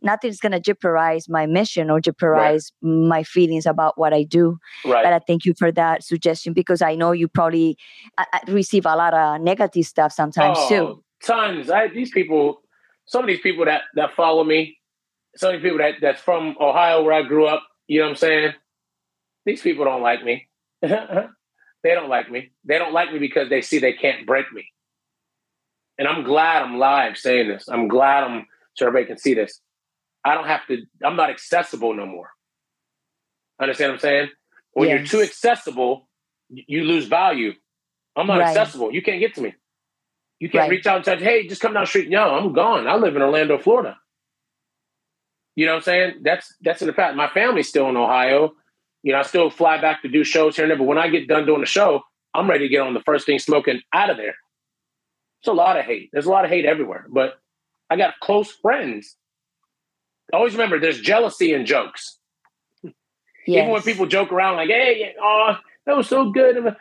[0.03, 2.91] nothing's gonna jeopardize my mission or jeopardize right.
[2.91, 4.59] my feelings about what I do.
[4.85, 5.05] Right.
[5.05, 7.77] But I thank you for that suggestion because I know you probably
[8.19, 11.05] I, I receive a lot of negative stuff sometimes oh, too.
[11.25, 11.71] Tons.
[11.71, 12.63] I these people,
[13.07, 14.79] some of these people that that follow me,
[15.37, 17.63] some of these people that that's from Ohio where I grew up.
[17.87, 18.53] You know what I'm saying?
[19.45, 20.49] These people don't like me.
[20.83, 22.53] they don't like me.
[22.65, 24.67] They don't like me because they see they can't break me.
[25.99, 27.69] And I'm glad I'm live saying this.
[27.69, 29.61] I'm glad I'm so everybody can see this.
[30.25, 32.31] I don't have to, I'm not accessible no more.
[33.61, 34.29] Understand what I'm saying?
[34.73, 34.99] When yes.
[34.99, 36.09] you're too accessible,
[36.49, 37.53] you lose value.
[38.17, 38.49] I'm not right.
[38.49, 38.93] accessible.
[38.93, 39.55] You can't get to me.
[40.39, 40.71] You can't right.
[40.71, 42.11] reach out and touch, hey, just come down the street.
[42.11, 42.87] No, I'm gone.
[42.87, 43.97] I live in Orlando, Florida.
[45.55, 46.15] You know what I'm saying?
[46.23, 47.17] That's that's in the fact.
[47.17, 48.55] My family's still in Ohio.
[49.03, 51.09] You know, I still fly back to do shows here and there, but when I
[51.09, 52.03] get done doing the show,
[52.35, 54.35] I'm ready to get on the first thing smoking out of there.
[55.41, 56.11] It's a lot of hate.
[56.13, 57.07] There's a lot of hate everywhere.
[57.09, 57.35] But
[57.91, 59.17] I got close friends.
[60.33, 62.19] Always remember there's jealousy in jokes.
[63.47, 63.63] Yes.
[63.63, 66.77] Even when people joke around like, hey, oh, that was so good.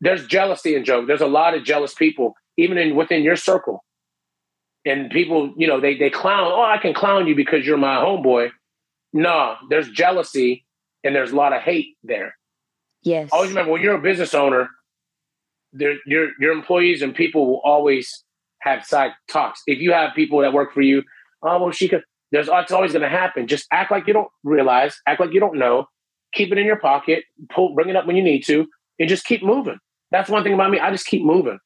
[0.00, 1.06] There's jealousy in jokes.
[1.06, 3.84] There's a lot of jealous people, even in within your circle.
[4.84, 7.96] And people, you know, they they clown, oh, I can clown you because you're my
[7.96, 8.50] homeboy.
[9.12, 10.64] No, there's jealousy
[11.04, 12.36] and there's a lot of hate there.
[13.02, 13.30] Yes.
[13.32, 14.68] Always remember when you're a business owner,
[15.72, 18.24] there, your your employees and people will always
[18.60, 19.62] have side talks.
[19.66, 21.02] If you have people that work for you,
[21.42, 22.02] oh well, she could.
[22.32, 23.46] There's it's always going to happen.
[23.46, 24.98] Just act like you don't realize.
[25.06, 25.86] Act like you don't know.
[26.32, 27.24] Keep it in your pocket.
[27.54, 28.66] Pull, bring it up when you need to,
[28.98, 29.78] and just keep moving.
[30.10, 30.80] That's one thing about me.
[30.80, 31.58] I just keep moving.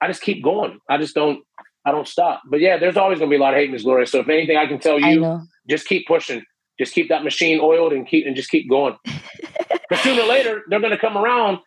[0.00, 0.78] I just keep going.
[0.88, 1.42] I just don't.
[1.84, 2.42] I don't stop.
[2.48, 4.06] But yeah, there's always going to be a lot of hate, Miss Gloria.
[4.06, 5.20] So if anything, I can tell you,
[5.68, 6.42] just keep pushing.
[6.78, 8.96] Just keep that machine oiled and keep and just keep going.
[9.90, 11.58] but sooner or later, they're going to come around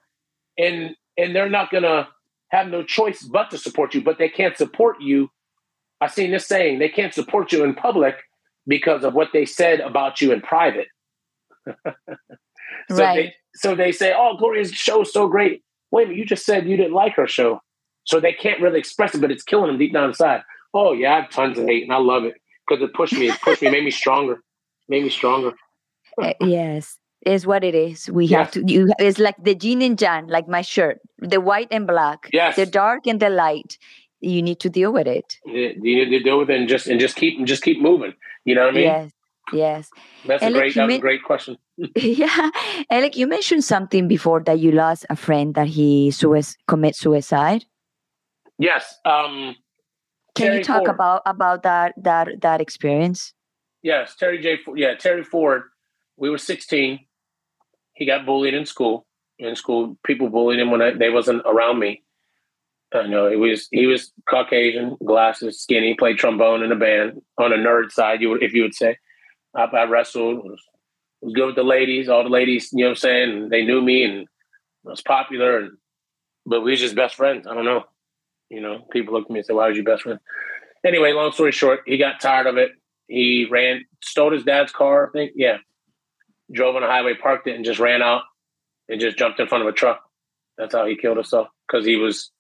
[0.58, 2.08] and and they're not going to
[2.50, 4.02] have no choice but to support you.
[4.02, 5.30] But they can't support you.
[6.00, 8.16] I've seen this saying: they can't support you in public
[8.68, 10.88] because of what they said about you in private.
[11.66, 11.74] so
[12.90, 13.16] right.
[13.16, 16.46] they so they say, "Oh, Gloria's show is so great." Wait a minute, you just
[16.46, 17.62] said you didn't like her show,
[18.04, 20.42] so they can't really express it, but it's killing them deep down inside.
[20.74, 22.36] Oh yeah, I have tons of hate, and I love it
[22.68, 23.30] because it pushed me.
[23.30, 24.42] It pushed me, made me stronger
[24.90, 25.54] made me stronger.
[26.22, 28.10] uh, yes, is what it is.
[28.10, 28.38] We yes.
[28.38, 28.72] have to.
[28.72, 28.92] You.
[29.00, 32.30] It's like the yin and yang, like my shirt, the white and black.
[32.34, 32.56] Yes.
[32.56, 33.78] The dark and the light.
[34.20, 35.38] You need to deal with it.
[35.46, 38.14] You need to deal with it and just and just keep and just keep moving.
[38.46, 38.84] You know what I mean?
[38.84, 39.12] Yes.
[39.54, 39.90] Yes.
[40.26, 40.76] That's a great.
[40.76, 41.58] that's was a great question.
[41.96, 42.50] yeah,
[42.92, 46.12] Elec, you mentioned something before that you lost a friend that he
[46.68, 47.66] commit suicide.
[48.58, 48.96] Yes.
[49.06, 49.56] Um,
[50.36, 50.90] Can Terry you talk Ford.
[50.90, 53.34] about about that that that experience?
[53.84, 54.60] Yes, Terry J.
[54.76, 55.64] Yeah, Terry Ford.
[56.18, 57.00] We were 16.
[57.94, 59.06] He got bullied in school.
[59.40, 62.04] In school, people bullied him when I, they wasn't around me.
[62.94, 67.52] I know he was he was Caucasian, glasses, skinny, played trombone in a band on
[67.52, 68.22] a nerd side.
[68.22, 68.98] You would, if you would say,
[69.56, 70.62] I, I wrestled, was,
[71.22, 72.08] was good with the ladies.
[72.08, 74.28] All the ladies, you know, what I'm saying they knew me and
[74.86, 75.60] I was popular.
[75.60, 75.78] And
[76.46, 77.46] but we was just best friends.
[77.46, 77.84] I don't know.
[78.50, 80.20] You know, people looked at me and said, "Why was you best friend?"
[80.86, 82.72] Anyway, long story short, he got tired of it.
[83.08, 85.32] He ran, stole his dad's car, I think.
[85.36, 85.58] Yeah.
[86.52, 88.22] Drove on the highway, parked it, and just ran out
[88.88, 90.02] and just jumped in front of a truck.
[90.58, 92.32] That's how he killed himself because he was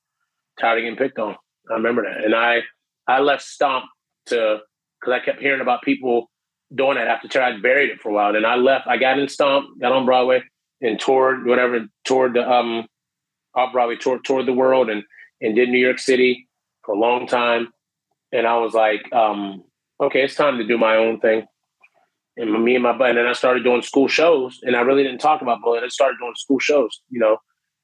[0.61, 1.35] of getting picked on.
[1.69, 2.23] I remember that.
[2.23, 2.61] And I,
[3.07, 3.85] I left Stomp
[4.27, 4.59] to,
[4.99, 6.29] because I kept hearing about people
[6.73, 8.35] doing that after I'd buried it for a while.
[8.35, 10.43] And I left, I got in Stomp, got on Broadway
[10.81, 12.87] and toured, whatever, toured the, um,
[13.55, 15.03] off Broadway, toured, toured the world and,
[15.41, 16.47] and did New York City
[16.83, 17.69] for a long time.
[18.31, 19.63] And I was like, um,
[20.01, 21.45] okay, it's time to do my own thing.
[22.35, 25.01] And me and my buddy, and then I started doing school shows, and I really
[25.01, 25.83] didn't talk about bullying.
[25.83, 27.37] I started doing school shows, you know,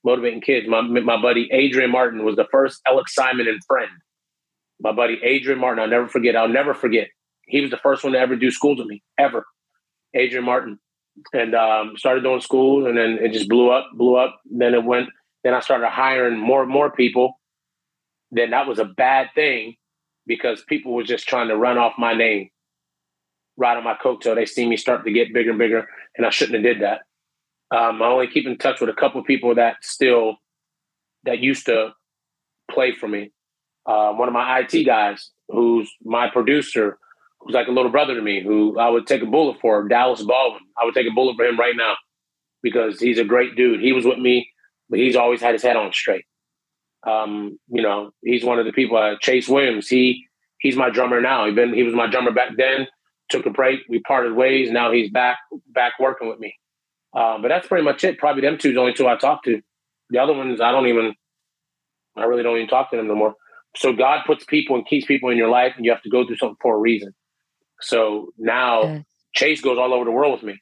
[0.04, 0.68] motivating kids.
[0.68, 3.90] My my buddy Adrian Martin was the first Elec Simon and friend.
[4.80, 6.36] My buddy Adrian Martin, I'll never forget.
[6.36, 7.08] I'll never forget.
[7.48, 9.46] He was the first one to ever do school to me, ever.
[10.14, 10.80] Adrian Martin,
[11.34, 14.40] and um, started doing school, and then it just blew up, blew up.
[14.46, 15.10] Then it went.
[15.44, 17.40] Then I started hiring more and more people.
[18.32, 19.76] Then that was a bad thing
[20.26, 22.50] because people were just trying to run off my name,
[23.58, 24.36] right on my coattail.
[24.36, 27.02] They see me start to get bigger and bigger, and I shouldn't have did that.
[27.74, 30.36] Um, I only keep in touch with a couple of people that still
[31.24, 31.94] that used to
[32.70, 33.32] play for me.
[33.86, 37.00] Uh, one of my IT guys, who's my producer,
[37.40, 40.22] who's like a little brother to me, who I would take a bullet for, Dallas
[40.22, 40.62] Baldwin.
[40.80, 41.96] I would take a bullet for him right now
[42.62, 43.82] because he's a great dude.
[43.82, 44.50] He was with me,
[44.90, 46.26] but he's always had his head on straight.
[47.08, 48.98] Um, you know, he's one of the people.
[48.98, 49.88] Uh, Chase Williams.
[49.88, 50.28] He
[50.60, 51.48] he's my drummer now.
[51.48, 52.88] He been he was my drummer back then.
[53.30, 53.80] Took a break.
[53.90, 54.70] We parted ways.
[54.70, 55.40] Now he's back
[55.74, 56.54] back working with me.
[57.16, 58.18] Um, but that's pretty much it.
[58.18, 59.62] Probably them two, the only two I talk to.
[60.10, 61.14] The other ones, I don't even.
[62.16, 63.34] I really don't even talk to them no more.
[63.76, 66.26] So God puts people and keeps people in your life, and you have to go
[66.26, 67.14] through something for a reason.
[67.82, 69.00] So now yeah.
[69.34, 70.62] Chase goes all over the world with me.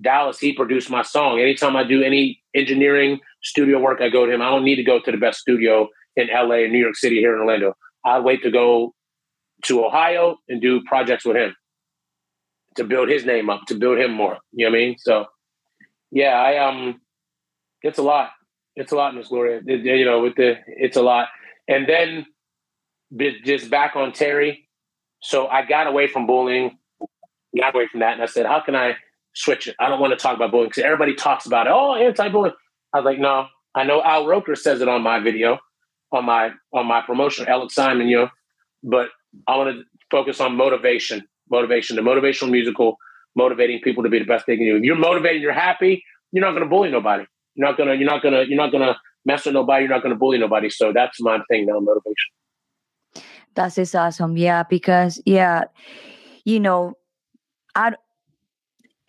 [0.00, 1.38] Dallas, he produced my song.
[1.38, 4.40] Anytime I do any engineering studio work, I go to him.
[4.40, 7.16] I don't need to go to the best studio in LA and New York City
[7.16, 7.74] here in Orlando.
[8.04, 8.94] I wait to go
[9.64, 11.54] to Ohio and do projects with him
[12.76, 14.38] to build his name up, to build him more.
[14.52, 14.96] You know what I mean?
[14.98, 15.26] So
[16.12, 17.00] yeah, I um
[17.82, 18.30] it's a lot.
[18.76, 19.60] It's a lot, Miss Gloria.
[19.66, 21.28] It, you know, with the it's a lot.
[21.68, 22.26] And then
[23.44, 24.68] just back on Terry.
[25.20, 26.78] So I got away from bullying,
[27.58, 28.96] got away from that, and I said, how can I
[29.34, 29.76] switch it.
[29.80, 31.72] I don't want to talk about bullying because everybody talks about it.
[31.72, 32.54] Oh, anti-bullying.
[32.92, 33.46] I was like, no.
[33.74, 35.58] I know Al Roker says it on my video,
[36.12, 38.28] on my on my promotion, Elec Simon, you know,
[38.82, 39.08] but
[39.48, 42.98] I want to focus on motivation, motivation, the motivational musical,
[43.34, 44.76] motivating people to be the best they can do.
[44.76, 47.24] If you're motivated, you're happy, you're not to bully nobody.
[47.54, 49.84] You're not gonna, you're not gonna, you're not gonna mess with nobody.
[49.84, 50.70] You're not gonna bully nobody.
[50.70, 53.26] So that's my thing now, motivation.
[53.54, 54.36] That is awesome.
[54.36, 55.64] Yeah, because yeah,
[56.44, 56.94] you know,
[57.74, 57.92] I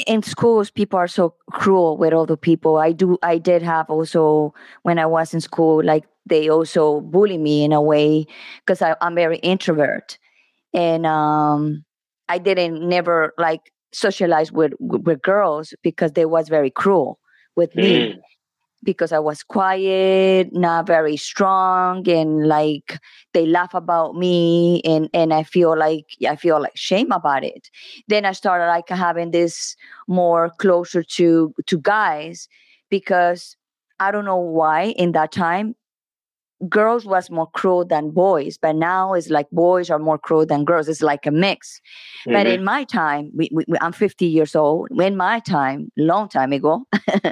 [0.08, 2.78] in schools people are so cruel with other people.
[2.78, 7.38] I do I did have also when I was in school, like they also bully
[7.38, 8.26] me in a way
[8.66, 10.18] because I'm very introvert.
[10.74, 11.86] And um
[12.28, 17.20] I didn't never like socialize with with girls because they was very cruel
[17.56, 18.14] with me.
[18.14, 18.20] Mm
[18.84, 23.00] because I was quiet, not very strong, and like
[23.34, 27.70] they laugh about me, and and I feel like I feel like shame about it.
[28.08, 29.76] Then I started like having this
[30.08, 32.48] more closer to to guys
[32.90, 33.56] because
[34.00, 35.76] I don't know why in that time
[36.70, 40.64] girls was more cruel than boys but now it's like boys are more cruel than
[40.64, 41.82] girls it's like a mix
[42.22, 42.34] mm-hmm.
[42.34, 46.54] but in my time we, we, i'm 50 years old in my time long time
[46.54, 46.86] ago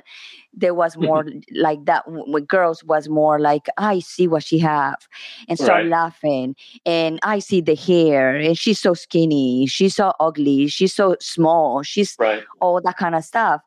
[0.53, 5.07] there was more like that with girls was more like i see what she have
[5.47, 5.87] and start right.
[5.87, 6.55] laughing
[6.85, 11.83] and i see the hair and she's so skinny she's so ugly she's so small
[11.83, 12.43] she's right.
[12.59, 13.61] all that kind of stuff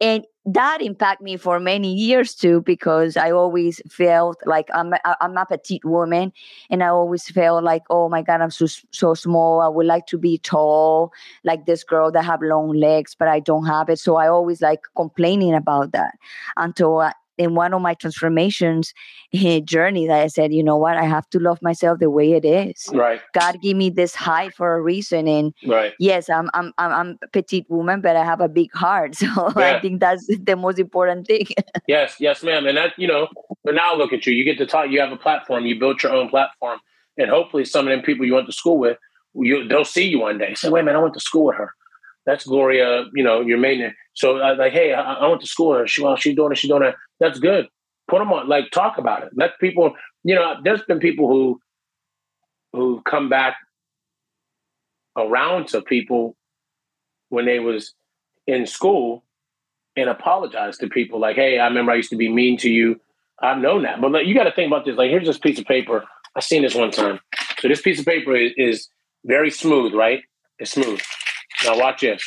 [0.00, 5.00] and that impacted me for many years too because I always felt like I'm a,
[5.20, 6.32] I'm a petite woman
[6.70, 9.60] and I always felt like oh my god I'm so so small.
[9.60, 11.12] I would like to be tall
[11.44, 13.98] like this girl that have long legs but I don't have it.
[13.98, 16.14] So I always like complaining about that
[16.56, 18.92] until I, in one of my transformations
[19.32, 22.32] eh, journey that I said, you know what, I have to love myself the way
[22.32, 22.88] it is.
[22.92, 23.20] Right.
[23.32, 25.28] God gave me this height for a reason.
[25.28, 25.94] And right.
[25.98, 29.16] yes, I'm I'm I'm, I'm a petite woman, but I have a big heart.
[29.28, 29.76] So yeah.
[29.76, 31.46] I think that's the most important thing.
[31.88, 32.66] yes, yes, ma'am.
[32.66, 33.28] And that, you know,
[33.64, 34.32] but now look at you.
[34.32, 36.78] You get to talk, you have a platform, you built your own platform.
[37.18, 38.96] And hopefully some of them people you went to school with,
[39.34, 40.54] you, they'll see you one day.
[40.54, 41.72] Say, wait a minute, I went to school with her
[42.28, 43.94] that's Gloria, you know, your main.
[44.12, 45.72] So I like, hey, I, I went to school.
[45.72, 45.86] Her.
[45.86, 46.58] She, well, she's doing it.
[46.58, 46.94] She's doing it.
[47.20, 47.66] That's good.
[48.06, 48.46] Put them on.
[48.46, 49.30] Like, talk about it.
[49.34, 49.94] Let people.
[50.24, 51.58] You know, there's been people who
[52.74, 53.56] who come back
[55.16, 56.36] around to people
[57.30, 57.94] when they was
[58.46, 59.24] in school
[59.96, 63.00] and apologize to people like, hey, I remember I used to be mean to you.
[63.42, 64.02] I've known that.
[64.02, 64.96] But like, you got to think about this.
[64.98, 66.04] Like, here's this piece of paper.
[66.36, 67.20] I seen this one time.
[67.60, 68.88] So this piece of paper is, is
[69.24, 70.22] very smooth, right?
[70.58, 71.00] It's smooth.
[71.64, 72.22] Now watch this.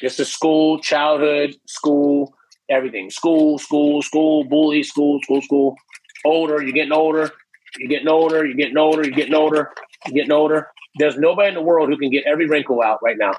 [0.00, 2.34] This is school, childhood, school,
[2.68, 3.10] everything.
[3.10, 5.76] School, school, school, bully, school, school, school.
[6.24, 7.30] Older, you're getting older.
[7.78, 8.44] You're getting older.
[8.44, 9.04] You're getting older.
[9.04, 9.70] You're getting older.
[10.06, 10.68] You're getting older.
[10.96, 13.32] There's nobody in the world who can get every wrinkle out right now.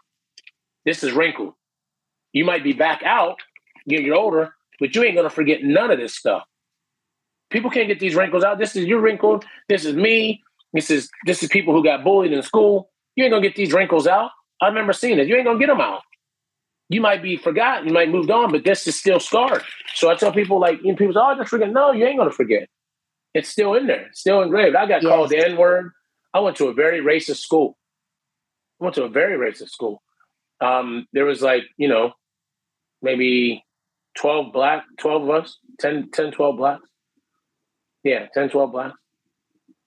[0.86, 1.58] This is wrinkle.
[2.34, 3.38] You might be back out,
[3.88, 6.44] getting older, but you ain't gonna forget none of this stuff.
[7.50, 8.58] People can't get these wrinkles out.
[8.58, 9.42] This is your wrinkle.
[9.70, 10.44] This is me.
[10.74, 12.92] This is this is people who got bullied in school.
[13.16, 14.32] You ain't gonna get these wrinkles out.
[14.62, 15.28] I remember seeing it.
[15.28, 16.02] You ain't gonna get them out.
[16.90, 19.64] You might be forgotten, you might moved on, but this is still scarred.
[19.96, 22.06] So I tell people like, you know, people say, "Oh, I just forget." No, you
[22.06, 22.70] ain't gonna forget.
[23.34, 24.76] It's still in there, still engraved.
[24.76, 25.12] I got yes.
[25.12, 25.92] called the N word.
[26.34, 27.78] I went to a very racist school.
[28.80, 30.02] I went to a very racist school.
[30.62, 32.14] Um, there was like, you know,
[33.02, 33.64] maybe
[34.18, 36.90] 12 black, 12 of us, 10, 10 12 blacks.
[38.04, 38.98] Yeah, 10, 12 blacks.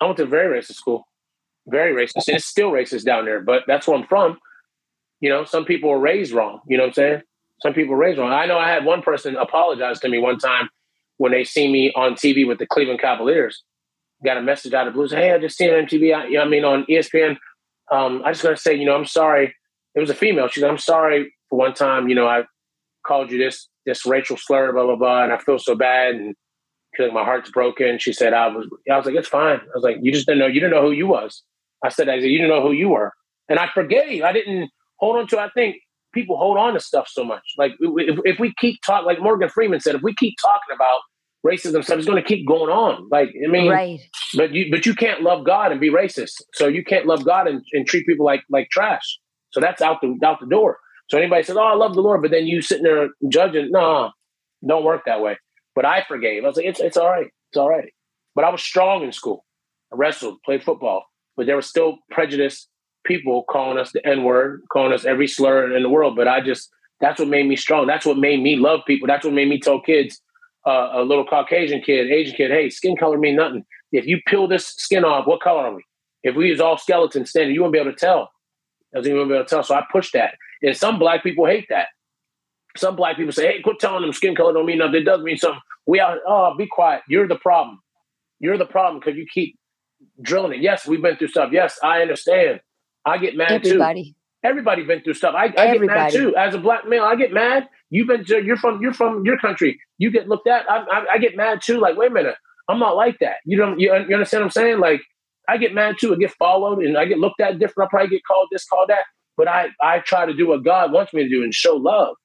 [0.00, 1.06] I went to a very racist school.
[1.66, 2.28] Very racist.
[2.28, 4.38] And it's still racist down there, but that's where I'm from.
[5.20, 6.60] You know, some people are raised wrong.
[6.66, 7.22] You know what I'm saying?
[7.62, 8.32] Some people are raised wrong.
[8.32, 10.68] I know I had one person apologize to me one time
[11.16, 13.62] when they see me on TV with the Cleveland Cavaliers.
[14.24, 15.12] Got a message out of the blues.
[15.12, 16.14] Hey, I just seen on MTV.
[16.14, 17.36] I, I mean, on ESPN.
[17.90, 19.54] Um, I just got to say, you know, I'm sorry.
[19.94, 20.48] It was a female.
[20.48, 22.08] She said, I'm sorry for one time.
[22.08, 22.44] You know, I
[23.06, 26.34] called you this this racial slur, blah blah blah, and I feel so bad and
[26.96, 27.98] feel like my heart's broken.
[27.98, 28.66] She said, I was.
[28.90, 29.58] I was like, it's fine.
[29.58, 30.46] I was like, you just didn't know.
[30.46, 31.42] You didn't know who you was.
[31.82, 33.12] I said, I said, you didn't know who you were,
[33.48, 34.22] and I forgave.
[34.22, 35.38] I didn't hold on to.
[35.38, 35.76] I think
[36.12, 37.42] people hold on to stuff so much.
[37.56, 41.00] Like if, if we keep talking, like Morgan Freeman said, if we keep talking about
[41.46, 43.08] racism stuff, it's going to keep going on.
[43.10, 44.00] Like I mean, right.
[44.36, 46.42] But you but you can't love God and be racist.
[46.54, 49.18] So you can't love God and, and treat people like like trash.
[49.50, 50.78] So that's out the out the door.
[51.08, 54.10] So anybody says, "Oh, I love the Lord," but then you sitting there judging, no,
[54.66, 55.38] don't work that way.
[55.74, 56.44] But I forgave.
[56.44, 57.92] I was like, it's it's all right, it's all right.
[58.34, 59.44] But I was strong in school.
[59.92, 61.04] I wrestled, played football,
[61.36, 62.68] but there was still prejudice
[63.08, 66.14] people calling us the N word, calling us every slur in the world.
[66.14, 67.88] But I just, that's what made me strong.
[67.88, 69.08] That's what made me love people.
[69.08, 70.20] That's what made me tell kids,
[70.66, 73.64] uh, a little Caucasian kid, Asian kid, hey, skin color mean nothing.
[73.90, 75.84] If you peel this skin off, what color are we?
[76.22, 78.30] If we use all skeletons standing, you won't be able to tell.
[78.94, 79.62] I was even able to tell.
[79.62, 80.34] So I pushed that.
[80.62, 81.88] And some black people hate that.
[82.76, 84.96] Some black people say, "Hey, quit telling them skin color don't mean nothing.
[84.96, 86.18] It does mean something." We are.
[86.26, 87.02] Oh, be quiet.
[87.08, 87.80] You're the problem.
[88.40, 89.56] You're the problem because you keep
[90.22, 90.62] drilling it.
[90.62, 91.50] Yes, we've been through stuff.
[91.52, 92.60] Yes, I understand.
[93.08, 94.04] I get mad Everybody.
[94.04, 94.14] too.
[94.44, 95.34] Everybody been through stuff.
[95.36, 96.36] I, I get mad too.
[96.36, 97.68] As a black male, I get mad.
[97.90, 98.24] You've been.
[98.24, 98.80] To, you're from.
[98.80, 99.80] You're from your country.
[99.98, 100.70] You get looked at.
[100.70, 101.80] I, I, I, get mad too.
[101.80, 102.36] Like, wait a minute.
[102.68, 103.36] I'm not like that.
[103.44, 103.80] You don't.
[103.80, 104.78] You, you understand what I'm saying?
[104.78, 105.00] Like,
[105.48, 106.14] I get mad too.
[106.14, 107.88] I get followed and I get looked at different.
[107.88, 109.04] I probably get called this, called that.
[109.36, 112.16] But I, I try to do what God wants me to do and show love.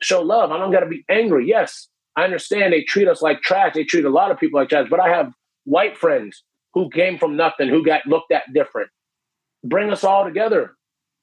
[0.00, 0.52] Show love.
[0.52, 1.46] I don't got to be angry.
[1.48, 3.74] Yes, I understand they treat us like trash.
[3.74, 4.88] They treat a lot of people like trash.
[4.88, 5.32] But I have
[5.64, 8.90] white friends who came from nothing, who got looked at different.
[9.64, 10.76] Bring us all together.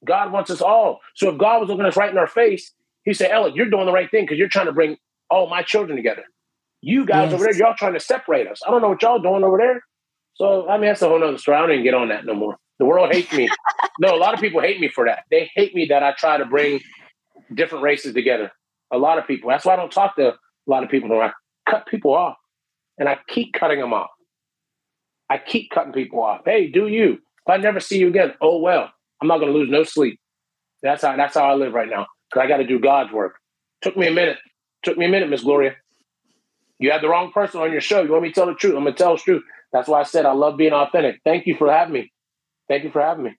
[0.05, 0.99] God wants us all.
[1.15, 2.71] So if God was looking us right in our face,
[3.03, 4.97] He said, Elliot, you're doing the right thing because you're trying to bring
[5.29, 6.23] all my children together.
[6.81, 7.33] You guys yes.
[7.33, 8.61] over there, y'all trying to separate us.
[8.65, 9.81] I don't know what y'all doing over there.
[10.35, 11.57] So I mean, that's a whole nother story.
[11.57, 12.57] I don't even get on that no more.
[12.79, 13.49] The world hates me.
[13.99, 15.23] no, a lot of people hate me for that.
[15.31, 16.79] They hate me that I try to bring
[17.53, 18.51] different races together.
[18.91, 19.49] A lot of people.
[19.49, 20.35] That's why I don't talk to a
[20.67, 21.09] lot of people.
[21.09, 21.31] No, I
[21.67, 22.37] cut people off,
[22.97, 24.09] and I keep cutting them off.
[25.29, 26.41] I keep cutting people off.
[26.45, 27.17] Hey, do you?
[27.47, 28.91] If I never see you again, oh well.
[29.21, 30.19] I'm not going to lose no sleep.
[30.83, 31.15] That's how.
[31.15, 32.05] That's how I live right now.
[32.29, 33.35] Because I got to do God's work.
[33.81, 34.37] Took me a minute.
[34.83, 35.75] Took me a minute, Miss Gloria.
[36.79, 38.03] You had the wrong person on your show.
[38.03, 38.75] You want me to tell the truth?
[38.75, 39.43] I'm gonna tell the truth.
[39.71, 41.21] That's why I said I love being authentic.
[41.23, 42.11] Thank you for having me.
[42.67, 43.35] Thank you for having me.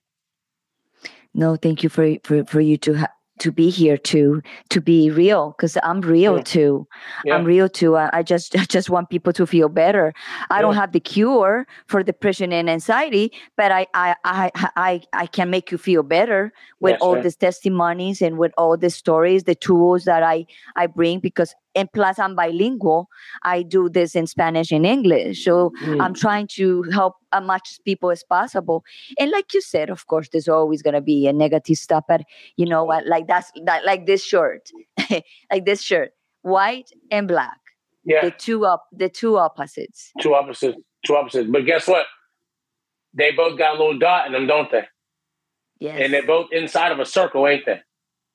[1.33, 5.09] No, thank you for for, for you to ha- to be here to to be
[5.09, 6.43] real because i'm real yeah.
[6.43, 6.87] too
[7.25, 7.35] yeah.
[7.35, 10.13] i'm real too I, I, just I just want people to feel better
[10.49, 10.61] i yeah.
[10.61, 15.49] don't have the cure for depression and anxiety but i i i i, I can
[15.49, 17.23] make you feel better with all right.
[17.23, 21.91] these testimonies and with all the stories the tools that i i bring because and
[21.93, 23.07] plus I'm bilingual.
[23.43, 25.45] I do this in Spanish and English.
[25.45, 26.01] So mm.
[26.01, 28.83] I'm trying to help as much people as possible.
[29.17, 32.21] And like you said, of course, there's always gonna be a negative stuff, but
[32.57, 33.07] you know what?
[33.07, 34.69] Like that's that, like this shirt,
[35.51, 36.11] like this shirt,
[36.41, 37.57] white and black.
[38.03, 38.25] Yeah.
[38.25, 40.11] The two up, the two opposites.
[40.21, 40.77] Two opposites.
[41.05, 41.49] Two opposites.
[41.49, 42.05] But guess what?
[43.13, 44.83] They both got a little dot in them, don't they?
[45.79, 46.01] Yes.
[46.01, 47.79] And they're both inside of a circle, ain't they?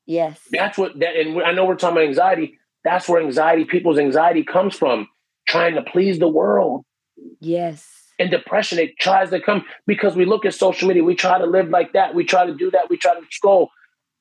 [0.07, 0.41] Yes.
[0.51, 1.17] That's what that.
[1.17, 5.09] And I know we're talking about anxiety that's where anxiety, people's anxiety comes from,
[5.49, 6.85] trying to please the world.
[7.41, 7.89] Yes.
[8.19, 11.03] And depression, it tries to come because we look at social media.
[11.03, 12.15] We try to live like that.
[12.15, 12.89] We try to do that.
[12.89, 13.71] We try to scroll.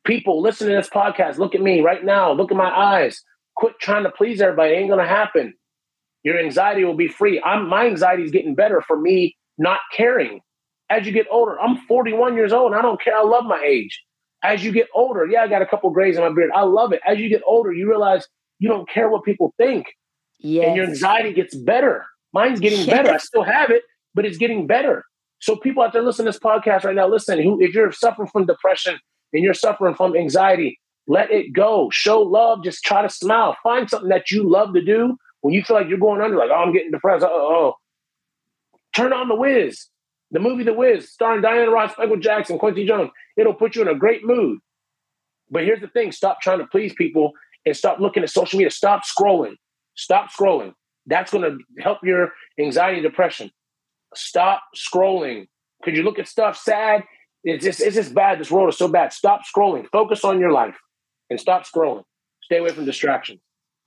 [0.05, 1.37] People, listen to this podcast.
[1.37, 2.31] Look at me right now.
[2.31, 3.21] Look at my eyes.
[3.55, 4.73] Quit trying to please everybody.
[4.73, 5.53] It ain't gonna happen.
[6.23, 7.41] Your anxiety will be free.
[7.43, 10.39] I'm my anxiety is getting better for me not caring.
[10.89, 13.15] As you get older, I'm 41 years old and I don't care.
[13.15, 14.03] I love my age.
[14.43, 16.51] As you get older, yeah, I got a couple grays in my beard.
[16.53, 17.01] I love it.
[17.05, 18.27] As you get older, you realize
[18.63, 19.87] you don't care what people think.
[20.39, 20.67] Yes.
[20.67, 22.05] And your anxiety gets better.
[22.31, 22.87] Mine's getting yes.
[22.95, 23.11] better.
[23.11, 23.83] I still have it,
[24.15, 25.03] but it's getting better.
[25.39, 28.29] So people out there listening to this podcast right now, listen, who if you're suffering
[28.29, 28.97] from depression
[29.33, 31.89] and you're suffering from anxiety, let it go.
[31.91, 32.63] Show love.
[32.63, 33.57] Just try to smile.
[33.61, 36.49] Find something that you love to do when you feel like you're going under, like,
[36.49, 37.25] oh, I'm getting depressed.
[37.27, 37.73] Oh, oh.
[38.95, 39.87] Turn on The Wiz,
[40.31, 43.09] the movie The Wiz, starring Diana Ross, Michael Jackson, Quincy Jones.
[43.35, 44.59] It'll put you in a great mood.
[45.51, 47.33] But here's the thing stop trying to please people
[47.65, 48.71] and stop looking at social media.
[48.71, 49.55] Stop scrolling.
[49.95, 50.73] Stop scrolling.
[51.05, 53.51] That's going to help your anxiety depression.
[54.15, 55.47] Stop scrolling.
[55.83, 57.03] Could you look at stuff sad?
[57.43, 58.39] It's just, it's just bad.
[58.39, 59.11] This world is so bad.
[59.11, 59.85] Stop scrolling.
[59.91, 60.77] Focus on your life
[61.29, 62.03] and stop scrolling.
[62.43, 63.39] Stay away from distractions.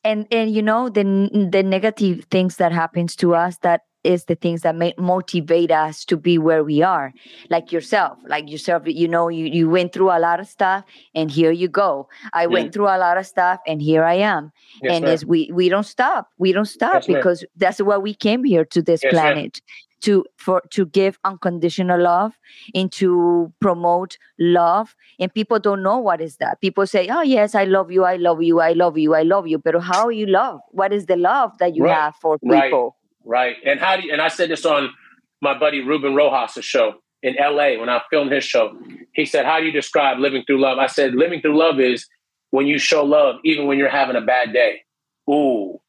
[0.04, 1.02] And and you know the
[1.50, 6.04] the negative things that happens to us that is the things that may motivate us
[6.04, 7.12] to be where we are.
[7.50, 10.84] Like yourself like yourself you know you, you went through a lot of stuff
[11.14, 12.08] and here you go.
[12.32, 12.48] I yeah.
[12.48, 14.52] went through a lot of stuff and here i am.
[14.82, 16.28] Yes, and as we we don't stop.
[16.38, 17.50] We don't stop yes, because ma'am.
[17.56, 19.98] that's why we came here to this yes, planet ma'am.
[20.02, 22.32] to for to give unconditional love
[22.74, 24.94] and to promote love.
[25.18, 26.60] And people don't know what is that.
[26.60, 29.46] People say oh yes i love you i love you i love you i love
[29.46, 29.58] you.
[29.58, 30.60] But how you love?
[30.70, 31.94] What is the love that you right.
[31.94, 32.96] have for people
[33.26, 33.56] right.
[33.64, 34.90] And how do you, and I said this on
[35.42, 38.78] my buddy Ruben Rojas' show in LA when I filmed his show.
[39.12, 40.78] He said, How do you describe living through love?
[40.78, 42.06] I said, Living through love is
[42.50, 44.82] when you show love, even when you're having a bad day.
[45.28, 45.80] Ooh.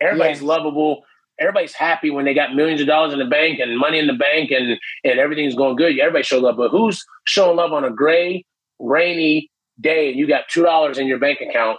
[0.00, 0.42] Everybody's yes.
[0.42, 1.02] lovable.
[1.38, 4.14] Everybody's happy when they got millions of dollars in the bank and money in the
[4.14, 5.98] bank and, and everything's going good.
[5.98, 6.56] Everybody shows love.
[6.56, 8.44] But who's showing love on a gray,
[8.78, 11.78] rainy day and you got $2 in your bank account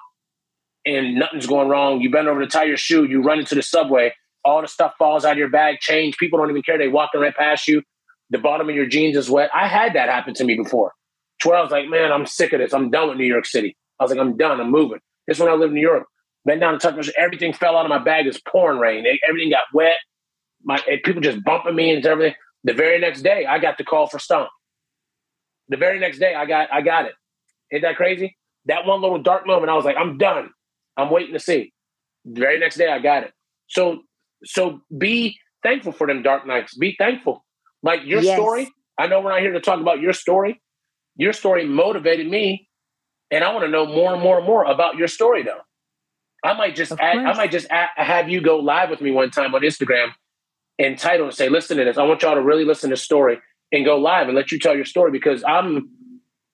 [0.85, 2.01] and nothing's going wrong?
[2.01, 4.13] You bend over to tie your shoe, you run into the subway
[4.43, 6.17] all the stuff falls out of your bag, change.
[6.17, 6.77] People don't even care.
[6.77, 7.81] They walking right past you.
[8.29, 9.49] The bottom of your jeans is wet.
[9.53, 10.93] I had that happen to me before.
[11.41, 12.73] To where I was like, man, I'm sick of this.
[12.73, 13.75] I'm done with New York City.
[13.99, 14.59] I was like, I'm done.
[14.59, 14.99] I'm moving.
[15.27, 16.05] This when I lived in New York.
[16.45, 18.25] Bent down and touched Everything fell out of my bag.
[18.25, 19.05] It's pouring rain.
[19.27, 19.97] Everything got wet.
[20.63, 22.35] My people just bumping me and everything.
[22.63, 24.49] The very next day, I got the call for Stomp.
[25.69, 27.13] The very next day, I got I got it.
[27.71, 28.37] Ain't that crazy?
[28.65, 30.49] That one little dark moment, I was like, I'm done.
[30.97, 31.73] I'm waiting to see.
[32.25, 33.31] The very next day, I got it.
[33.67, 34.01] So,
[34.43, 36.75] so be thankful for them dark nights.
[36.75, 37.45] Be thankful.
[37.83, 38.37] Like your yes.
[38.37, 38.69] story.
[38.97, 40.61] I know we're not here to talk about your story.
[41.15, 42.69] Your story motivated me,
[43.29, 45.61] and I want to know more and more and more about your story, though.
[46.43, 49.29] I might just add, I might just add, have you go live with me one
[49.29, 50.09] time on Instagram
[50.79, 51.97] and title and say, "Listen to this.
[51.97, 53.39] I want y'all to really listen to the story
[53.71, 55.89] and go live and let you tell your story because I'm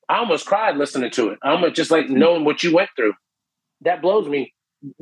[0.10, 1.40] I almost cried listening to it.
[1.44, 3.14] I'm just like knowing what you went through.
[3.82, 4.54] That blows me.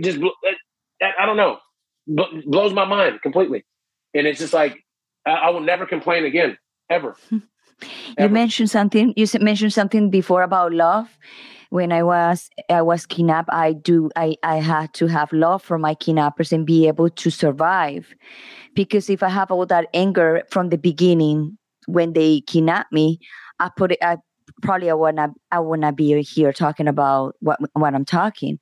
[0.01, 1.59] Just that, I don't know,
[2.07, 3.65] blows my mind completely.
[4.13, 4.77] And it's just like
[5.25, 6.57] I, I will never complain again,
[6.89, 7.15] ever.
[7.31, 7.41] you
[8.17, 8.33] ever.
[8.33, 9.13] mentioned something.
[9.15, 11.17] You mentioned something before about love.
[11.69, 15.77] When I was I was kidnapped, I do I I had to have love for
[15.77, 18.13] my kidnappers and be able to survive,
[18.75, 23.19] because if I have all that anger from the beginning when they kidnapped me,
[23.59, 23.99] I put it.
[24.01, 24.17] I
[24.61, 28.59] probably I wanna I wanna be here talking about what what I'm talking,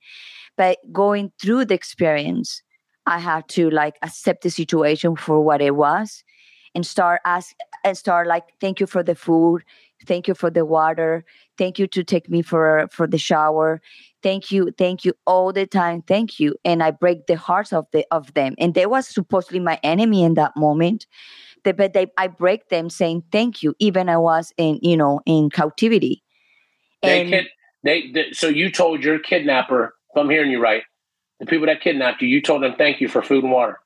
[0.57, 2.63] but going through the experience,
[3.05, 6.23] I had to like accept the situation for what it was,
[6.75, 9.63] and start ask and start like thank you for the food,
[10.05, 11.23] thank you for the water,
[11.57, 13.81] thank you to take me for for the shower,
[14.21, 17.85] thank you, thank you all the time, thank you, and I break the hearts of
[17.91, 21.05] the of them, and they was supposedly my enemy in that moment,
[21.63, 25.21] they, but they, I break them saying thank you, even I was in, you know,
[25.25, 26.23] in captivity.
[27.01, 27.47] And they, kid,
[27.83, 30.83] they, they, so you told your kidnapper, if I'm hearing you right,
[31.39, 33.79] the people that kidnapped you, you told them thank you for food and water.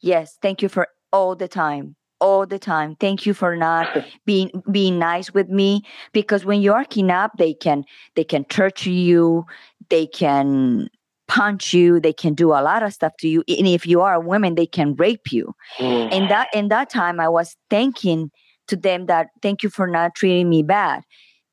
[0.00, 2.94] Yes, thank you for all the time all the time.
[3.00, 5.82] Thank you for not being being nice with me
[6.12, 7.84] because when you are kidnapped, they can
[8.14, 9.44] they can torture you,
[9.90, 10.88] they can
[11.28, 14.12] punch you they can do a lot of stuff to you and if you are
[14.12, 16.12] a woman they can rape you mm.
[16.12, 18.30] and that in that time i was thanking
[18.66, 21.02] to them that thank you for not treating me bad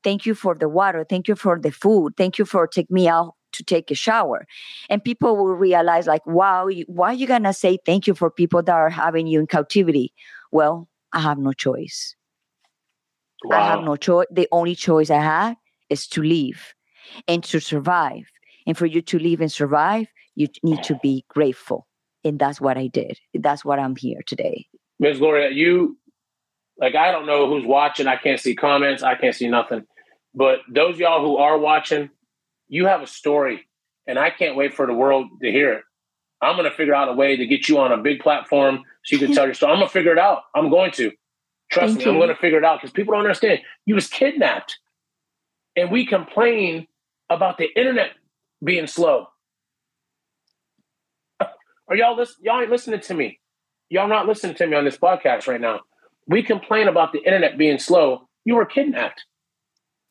[0.04, 3.08] thank you for the water thank you for the food thank you for take me
[3.08, 4.46] out to take a shower
[4.88, 8.62] and people will realize like wow why are you gonna say thank you for people
[8.62, 10.12] that are having you in captivity
[10.52, 12.14] well i have no choice
[13.44, 13.58] wow.
[13.58, 15.56] i have no choice the only choice i have
[15.88, 16.74] is to leave
[17.26, 18.24] and to survive
[18.66, 21.86] and for you to live and survive, you need to be grateful.
[22.24, 23.18] And that's what I did.
[23.34, 24.66] That's what I'm here today.
[24.98, 25.18] Ms.
[25.18, 25.98] Gloria, you,
[26.78, 28.06] like, I don't know who's watching.
[28.06, 29.02] I can't see comments.
[29.02, 29.86] I can't see nothing.
[30.34, 32.10] But those y'all who are watching,
[32.70, 33.66] you have a story.
[34.06, 35.82] And I can't wait for the world to hear it.
[36.40, 39.16] I'm going to figure out a way to get you on a big platform so
[39.16, 39.72] you can tell your story.
[39.72, 40.44] I'm going to figure it out.
[40.54, 41.12] I'm going to.
[41.70, 42.10] Trust Thank me, you.
[42.10, 43.60] I'm going to figure it out because people don't understand.
[43.86, 44.78] You was kidnapped.
[45.76, 46.88] And we complain
[47.28, 48.10] about the internet
[48.64, 49.26] being slow.
[51.40, 52.36] Are y'all listen?
[52.42, 53.38] Y'all ain't listening to me.
[53.88, 55.80] Y'all not listening to me on this podcast right now.
[56.26, 58.28] We complain about the internet being slow.
[58.44, 59.24] You were kidnapped.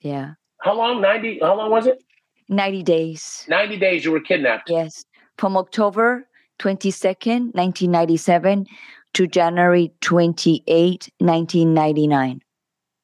[0.02, 0.34] Yeah.
[0.62, 1.02] How long?
[1.02, 2.02] 90, how long was it?
[2.50, 3.46] 90 days.
[3.48, 4.70] 90 days you were kidnapped.
[4.70, 5.06] Yes.
[5.38, 6.28] From October
[6.60, 8.66] 22nd, 1997
[9.14, 12.42] to January 28, 1999.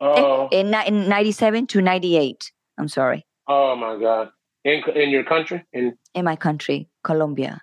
[0.02, 0.50] Eh, oh.
[0.52, 2.52] In, in 97 to 98.
[2.78, 3.26] I'm sorry.
[3.48, 4.30] Oh my God
[4.66, 7.62] in in your country in in my country colombia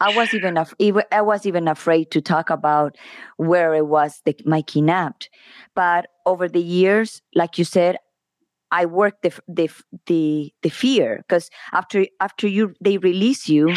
[0.00, 0.74] i was even af-
[1.12, 2.96] i was even afraid to talk about
[3.36, 5.30] where it was the, my kidnapped
[5.74, 7.96] but over the years like you said
[8.72, 9.70] i work the the
[10.06, 13.72] the, the fear because after after you they release you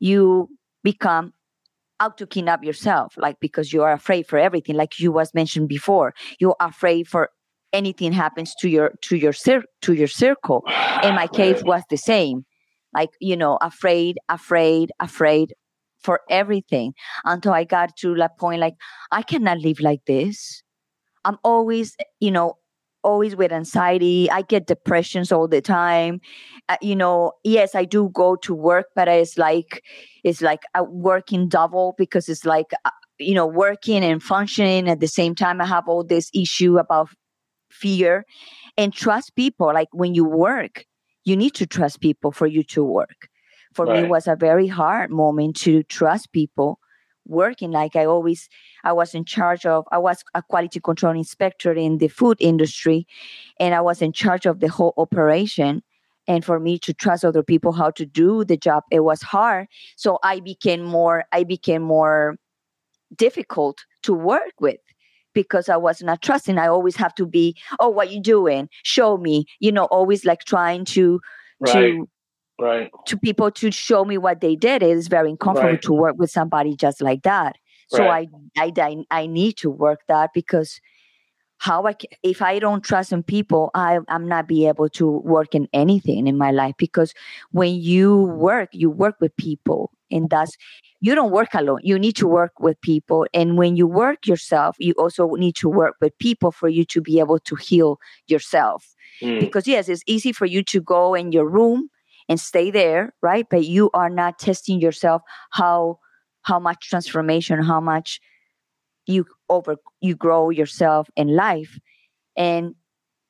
[0.00, 0.48] you
[0.82, 1.32] become
[2.00, 5.68] out to kidnap yourself like because you are afraid for everything like you was mentioned
[5.68, 6.12] before.
[6.40, 7.30] You're afraid for
[7.72, 10.64] anything happens to your to your cir- to your circle.
[11.04, 12.44] In my case was the same.
[12.92, 15.54] Like you know afraid afraid afraid
[16.02, 18.74] for everything until i got to that point like
[19.12, 20.62] i cannot live like this.
[21.24, 22.54] I'm always you know
[23.02, 24.30] always with anxiety.
[24.30, 26.20] I get depressions all the time.
[26.68, 29.82] Uh, you know yes i do go to work but it's like
[30.22, 35.00] it's like a working double because it's like uh, you know working and functioning at
[35.00, 35.60] the same time.
[35.60, 37.08] I have all this issue about
[37.70, 38.24] fear.
[38.78, 39.66] And trust people.
[39.66, 40.84] Like when you work
[41.24, 43.28] you need to trust people for you to work.
[43.74, 43.98] For right.
[43.98, 46.78] me it was a very hard moment to trust people
[47.26, 48.48] working like i always
[48.84, 53.06] i was in charge of i was a quality control inspector in the food industry
[53.60, 55.82] and i was in charge of the whole operation
[56.28, 59.66] and for me to trust other people how to do the job it was hard
[59.96, 62.36] so i became more i became more
[63.16, 64.80] difficult to work with
[65.34, 66.58] because I was not trusting.
[66.58, 68.68] I always have to be, oh, what you doing?
[68.82, 69.46] Show me.
[69.60, 71.20] You know, always like trying to
[71.60, 71.72] right.
[71.72, 72.08] to
[72.60, 74.82] right to people to show me what they did.
[74.82, 75.82] It is very uncomfortable right.
[75.82, 77.56] to work with somebody just like that.
[77.88, 78.28] So right.
[78.56, 80.80] I, I I I need to work that because
[81.62, 81.94] how I
[82.24, 86.26] if I don't trust in people, I I'm not be able to work in anything
[86.26, 87.14] in my life because
[87.52, 90.56] when you work, you work with people, and that's
[91.00, 91.78] you don't work alone.
[91.84, 95.68] You need to work with people, and when you work yourself, you also need to
[95.68, 98.96] work with people for you to be able to heal yourself.
[99.22, 99.38] Mm.
[99.38, 101.90] Because yes, it's easy for you to go in your room
[102.28, 103.46] and stay there, right?
[103.48, 105.98] But you are not testing yourself how
[106.42, 108.20] how much transformation, how much
[109.06, 111.78] you over you grow yourself in life
[112.36, 112.74] and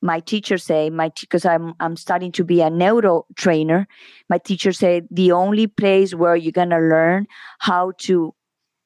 [0.01, 3.87] my teacher say my because i'm i'm starting to be a neuro trainer
[4.29, 7.25] my teacher said the only place where you're going to learn
[7.59, 8.33] how to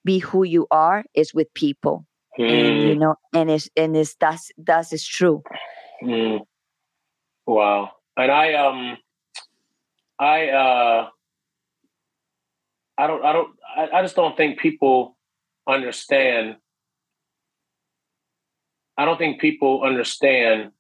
[0.05, 2.05] be who you are is with people
[2.39, 2.49] mm.
[2.49, 2.99] and you hmm.
[2.99, 5.41] know and it's and it's that's that's is true
[6.03, 6.39] mm.
[7.45, 8.97] wow and i um
[10.19, 11.09] i uh
[12.97, 15.17] i don't i don't I, I just don't think people
[15.67, 16.57] understand
[18.97, 20.71] I don't think people understand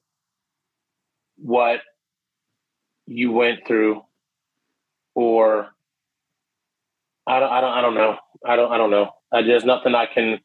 [1.37, 1.81] what
[3.05, 4.03] you went through
[5.13, 5.69] or
[7.27, 8.17] I don't I don't I don't know.
[8.45, 9.11] I don't I don't know.
[9.31, 10.39] I there's nothing I can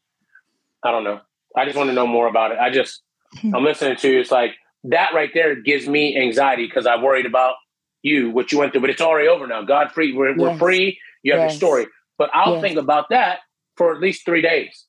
[0.83, 1.21] I don't know.
[1.55, 2.59] I just want to know more about it.
[2.59, 3.01] I just
[3.39, 3.55] hmm.
[3.55, 4.19] I'm listening to you.
[4.19, 4.51] It's like
[4.85, 7.55] that right there gives me anxiety because I worried about
[8.03, 9.63] you, what you went through, but it's already over now.
[9.63, 10.37] God free, we're, yes.
[10.37, 10.99] we're free.
[11.23, 11.51] You have yes.
[11.53, 11.87] your story,
[12.17, 12.61] but I'll yes.
[12.61, 13.39] think about that
[13.75, 14.85] for at least three days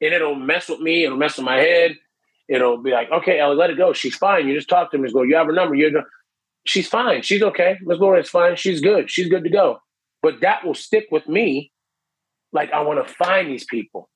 [0.00, 1.04] and it'll mess with me.
[1.04, 1.96] It'll mess with my head.
[2.48, 3.92] It'll be like, okay, Ellie, let it go.
[3.92, 4.48] She's fine.
[4.48, 5.04] You just talk to me.
[5.04, 5.22] Just go.
[5.22, 5.74] You have her number.
[5.74, 6.02] You're.
[6.66, 7.22] She's fine.
[7.22, 7.76] She's okay.
[7.86, 8.14] Go.
[8.14, 8.56] It's fine.
[8.56, 9.10] She's good.
[9.10, 9.78] She's good to go.
[10.22, 11.72] But that will stick with me.
[12.52, 14.08] Like I want to find these people.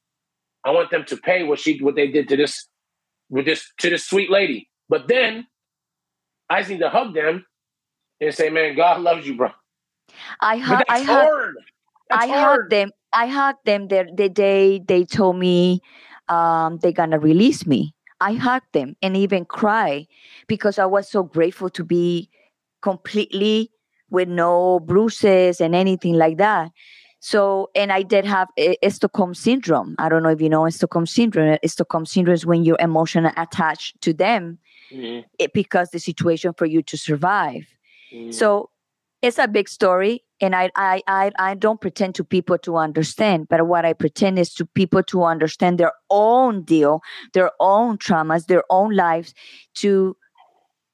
[0.65, 2.67] I want them to pay what she what they did to this
[3.29, 4.69] with this to this sweet lady.
[4.89, 5.47] But then
[6.49, 7.45] I just need to hug them
[8.23, 9.51] and say, "Man, God loves you, bro."
[10.41, 10.83] I hug.
[10.89, 11.55] I hard.
[12.11, 15.81] I hug them I hugged them the, the day they told me
[16.29, 17.95] um, they're gonna release me.
[18.20, 20.07] I hugged them and even cry
[20.47, 22.31] because I was so grateful to be
[22.81, 23.70] completely
[24.11, 26.70] with no bruises and anything like that.
[27.20, 28.49] So, and I did have
[28.89, 29.95] Stockholm syndrome.
[29.99, 31.57] I don't know if you know Stockholm syndrome.
[31.64, 34.59] Stockholm syndrome is when you're emotionally attached to them
[34.91, 35.20] mm-hmm.
[35.39, 37.66] it, because the situation for you to survive.
[38.13, 38.33] Mm-hmm.
[38.33, 38.71] So,
[39.23, 43.47] it's a big story and I, I i i don't pretend to people to understand
[43.49, 47.01] but what i pretend is to people to understand their own deal
[47.33, 49.33] their own traumas their own lives
[49.77, 50.17] to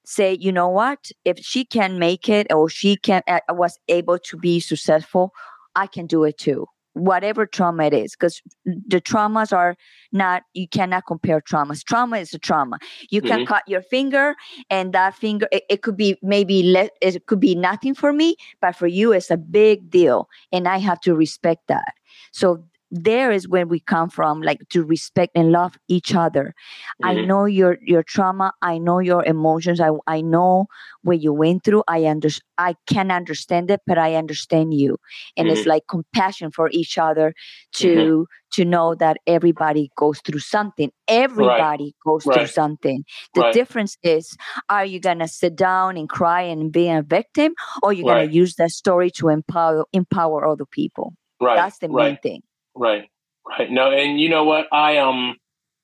[0.05, 4.19] say you know what if she can make it or she can uh, was able
[4.19, 5.33] to be successful
[5.75, 6.67] i can do it too
[6.99, 9.77] whatever trauma it is because the traumas are
[10.13, 11.85] not you cannot compare traumas.
[11.85, 12.79] Trauma is a trauma.
[13.11, 13.49] You can mm-hmm.
[13.49, 14.35] cut your finger
[14.71, 18.37] and that finger it, it could be maybe let it could be nothing for me
[18.61, 21.95] but for you it's a big deal and i have to respect that.
[22.33, 26.55] So there is where we come from like to respect and love each other
[27.03, 27.07] mm-hmm.
[27.07, 30.67] i know your your trauma i know your emotions i i know
[31.03, 34.97] what you went through i under i can understand it but i understand you
[35.37, 35.57] and mm-hmm.
[35.57, 37.35] it's like compassion for each other
[37.73, 38.23] to mm-hmm.
[38.53, 41.95] to know that everybody goes through something everybody right.
[42.07, 42.39] goes right.
[42.39, 43.53] through something the right.
[43.53, 44.35] difference is
[44.71, 48.55] are you gonna sit down and cry and be a victim or you're gonna use
[48.55, 52.43] that story to empower empower other people right that's the main thing
[52.79, 53.11] Right.
[53.47, 53.71] Right.
[53.71, 54.67] No, and you know what?
[54.73, 55.37] I um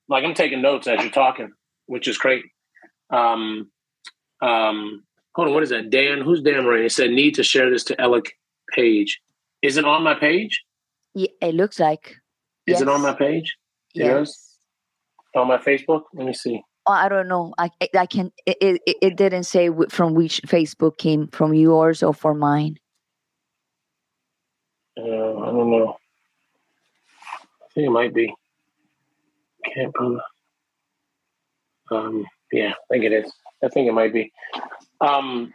[0.08, 1.50] like I'm taking notes as you're talking,
[1.86, 2.44] which is great.
[3.10, 3.70] Um
[4.40, 5.02] um
[5.34, 5.90] hold on, what is that?
[5.90, 6.86] Dan, who's Dan Ray?
[6.86, 8.26] It said need to share this to Elec
[8.74, 9.20] page.
[9.62, 10.62] Is it on my page?
[11.14, 12.16] Yeah, it looks like.
[12.66, 12.80] Is yes.
[12.82, 13.56] it on my page?
[13.94, 14.58] Yes.
[15.34, 16.02] On my Facebook?
[16.12, 16.62] Let me see.
[16.86, 17.54] Oh, I don't know.
[17.58, 18.30] I I can.
[18.46, 22.76] It, it, it didn't say from which Facebook came from yours or for mine.
[24.96, 25.96] Uh, I don't know
[27.74, 28.32] think it might be.
[29.74, 30.20] Can't prove.
[31.90, 33.32] Um, yeah, I think it is.
[33.62, 34.32] I think it might be.
[35.00, 35.52] Um,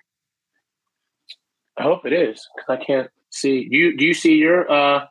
[1.78, 3.67] I hope it is because I can't see.
[3.70, 4.70] You do you see your?
[4.70, 5.05] Uh,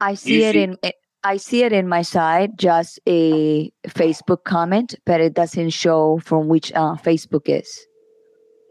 [0.00, 0.62] I see it see?
[0.62, 0.78] in.
[1.24, 6.48] I see it in my side, just a Facebook comment, but it doesn't show from
[6.48, 7.86] which uh, Facebook is.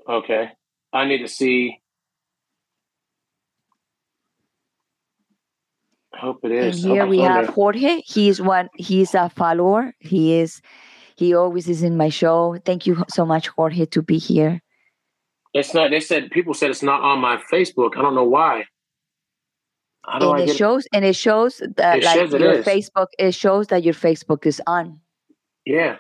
[0.08, 0.50] Okay,
[0.94, 1.80] I need to see
[6.18, 6.84] hope it is.
[6.84, 8.02] And here we have Jorge.
[8.06, 8.70] He's one.
[8.76, 9.94] He's a follower.
[10.00, 10.62] He is.
[11.16, 12.58] He always is in my show.
[12.66, 14.62] Thank you so much, Jorge, to be here.
[15.54, 15.90] It's not.
[15.90, 17.98] They said people said it's not on my Facebook.
[17.98, 18.66] I don't know why.
[20.08, 20.92] and I it shows, it?
[20.94, 23.08] and it shows that it like shows your Facebook.
[23.18, 25.00] It shows that your Facebook is on.
[25.66, 25.98] Yeah,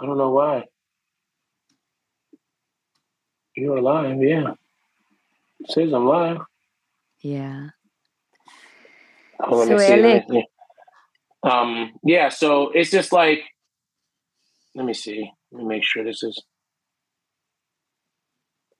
[0.00, 0.64] I don't know why.
[3.56, 4.54] You're live, yeah.
[5.60, 6.38] It says I'm live.
[7.20, 7.68] Yeah.
[9.42, 10.46] Oh, let so me see.
[11.42, 13.40] Um, yeah, so it's just like
[14.74, 15.30] let me see.
[15.52, 16.42] Let me make sure this is.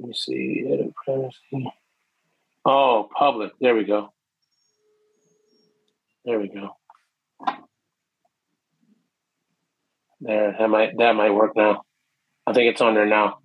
[0.01, 0.65] Let me see.
[0.67, 1.73] Edit privacy.
[2.65, 3.53] Oh, public.
[3.61, 4.13] There we go.
[6.25, 6.71] There we go.
[10.21, 11.83] There, that might that might work now.
[12.47, 13.39] I think it's on there now.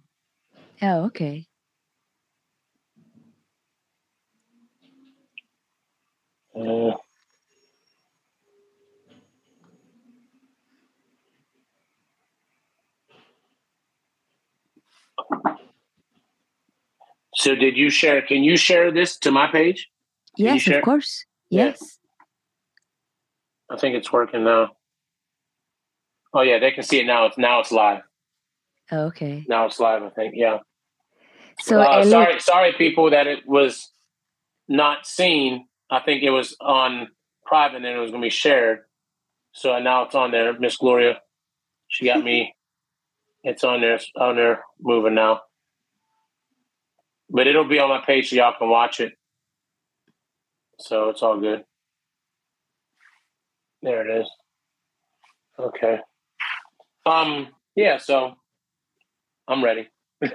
[0.82, 1.46] Oh, okay.
[6.60, 6.92] Uh,
[17.36, 19.90] so did you share can you share this to my page?
[20.36, 21.26] Yes of course.
[21.50, 22.00] Yes.
[23.70, 24.72] I think it's working now.
[26.34, 27.26] Oh yeah they can see it now.
[27.28, 28.02] It's now it's live.
[28.92, 29.46] Oh, okay.
[29.48, 30.60] Now it's live i think yeah.
[31.62, 33.92] So uh, sorry sorry people that it was
[34.68, 37.08] not seen i think it was on
[37.46, 38.80] private and it was going to be shared
[39.54, 41.20] so now it's on there miss gloria
[41.88, 42.54] she got me
[43.44, 45.42] it's on there It's on there moving now
[47.30, 49.14] but it'll be on my page so y'all can watch it.
[50.80, 51.64] So it's all good.
[53.82, 54.30] There it is.
[55.60, 56.00] Okay.
[57.06, 57.50] Um.
[57.76, 57.98] Yeah.
[57.98, 58.34] So
[59.48, 59.88] I'm ready.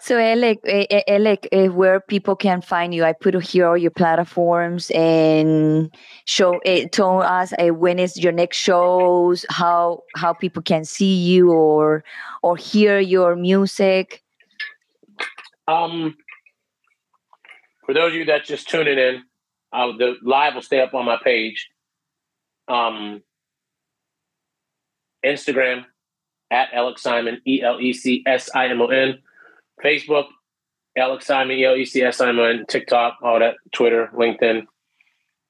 [0.00, 0.58] so Elec,
[1.06, 5.94] Elec, where people can find you, I put here all your platforms and
[6.24, 6.92] show it.
[6.92, 12.02] Tell us when is your next shows, how how people can see you or
[12.42, 14.22] or hear your music.
[15.68, 16.16] Um,
[17.84, 19.22] for those of you that just tuning in,
[19.70, 21.68] uh, the live will stay up on my page.
[22.68, 23.22] Um,
[25.22, 25.84] Instagram
[26.50, 29.18] at Elec Simon, E L E C S I M O N.
[29.84, 30.26] Facebook,
[30.96, 32.64] Elec Simon, E L E C S I M O N.
[32.68, 34.66] TikTok, all that, Twitter, LinkedIn.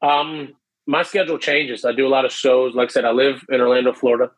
[0.03, 0.55] Um,
[0.87, 1.85] my schedule changes.
[1.85, 2.75] I do a lot of shows.
[2.75, 4.31] Like I said, I live in Orlando, Florida.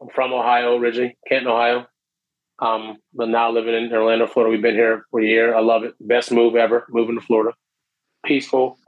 [0.00, 1.86] I'm from Ohio originally, Canton, Ohio.
[2.58, 5.54] Um, but now living in Orlando, Florida, we've been here for a year.
[5.54, 5.94] I love it.
[6.00, 7.56] Best move ever, moving to Florida.
[8.24, 8.78] Peaceful,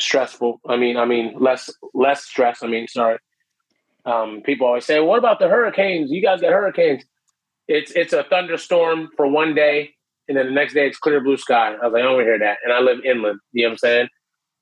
[0.00, 0.60] stressful.
[0.68, 2.62] I mean, I mean, less less stress.
[2.62, 3.18] I mean, sorry.
[4.04, 6.10] Um, people always say, "What about the hurricanes?
[6.10, 7.04] You guys got hurricanes."
[7.68, 9.90] It's it's a thunderstorm for one day,
[10.28, 11.74] and then the next day it's clear blue sky.
[11.80, 12.58] I was like, I don't hear that.
[12.64, 13.40] And I live inland.
[13.52, 14.08] You know what I'm saying?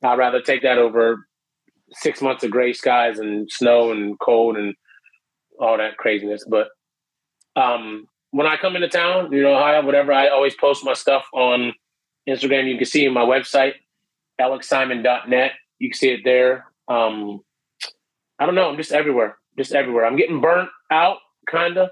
[0.03, 1.19] I'd rather take that over
[1.93, 4.75] six months of gray skies and snow and cold and
[5.59, 6.45] all that craziness.
[6.49, 6.69] But
[7.57, 11.25] um, when I come into town, you know, Ohio, whatever, I always post my stuff
[11.33, 11.73] on
[12.29, 12.71] Instagram.
[12.71, 13.73] You can see my website,
[14.41, 15.53] elecsimon.net.
[15.79, 16.67] You can see it there.
[16.89, 17.41] Um,
[18.39, 18.69] I don't know.
[18.69, 20.07] I'm just everywhere, just everywhere.
[20.07, 21.19] I'm getting burnt out,
[21.51, 21.91] kind of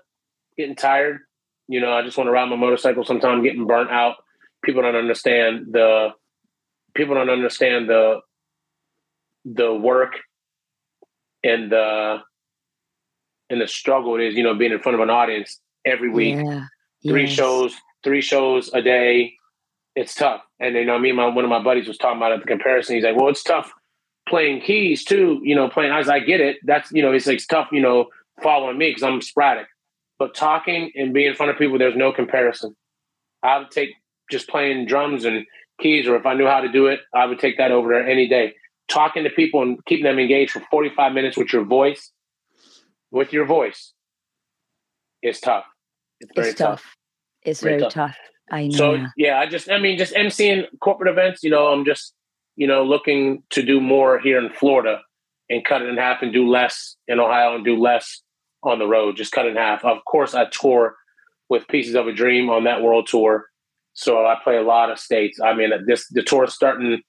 [0.57, 1.19] getting tired.
[1.69, 3.05] You know, I just want to ride my motorcycle.
[3.05, 4.17] Sometimes getting burnt out.
[4.65, 6.11] People don't understand the.
[6.95, 8.21] People don't understand the.
[9.45, 10.15] The work,
[11.43, 12.19] and the.
[13.49, 16.35] And the struggle it is, you know, being in front of an audience every week,
[16.35, 16.65] yeah.
[17.07, 17.33] three yes.
[17.33, 19.35] shows, three shows a day.
[19.95, 20.41] It's tough.
[20.59, 22.47] And you know, me and my one of my buddies was talking about it, the
[22.47, 22.97] comparison.
[22.97, 23.73] He's like, "Well, it's tough
[24.29, 25.41] playing keys too.
[25.43, 26.59] You know, playing as I get it.
[26.65, 27.69] That's you know, it's like it's tough.
[27.73, 28.09] You know,
[28.43, 29.67] following me because I'm sporadic.
[30.19, 32.75] But talking and being in front of people, there's no comparison.
[33.43, 33.91] I would take
[34.31, 35.45] just playing drums and
[35.81, 38.07] keys, or if I knew how to do it, I would take that over there
[38.07, 38.55] any day.
[38.89, 42.13] Talking to people and keeping them engaged for 45 minutes with your voice,
[43.11, 43.93] with your voice,
[45.23, 45.65] is tough.
[46.21, 46.81] It's very it's tough.
[46.81, 46.97] tough.
[47.43, 47.93] It's very, very tough.
[47.93, 48.17] tough.
[48.51, 48.77] I know.
[48.77, 52.15] So yeah, I just I mean just emceeing corporate events, you know, I'm just,
[52.57, 55.03] you know, looking to do more here in Florida
[55.49, 58.23] and cut it in half and do less in Ohio and do less
[58.63, 59.17] on the road.
[59.17, 59.85] Just cut it in half.
[59.85, 60.97] Of course I tour
[61.49, 63.47] with Pieces of a Dream on that world tour.
[63.93, 65.39] So I play a lot of states.
[65.41, 67.03] I mean this the tour starting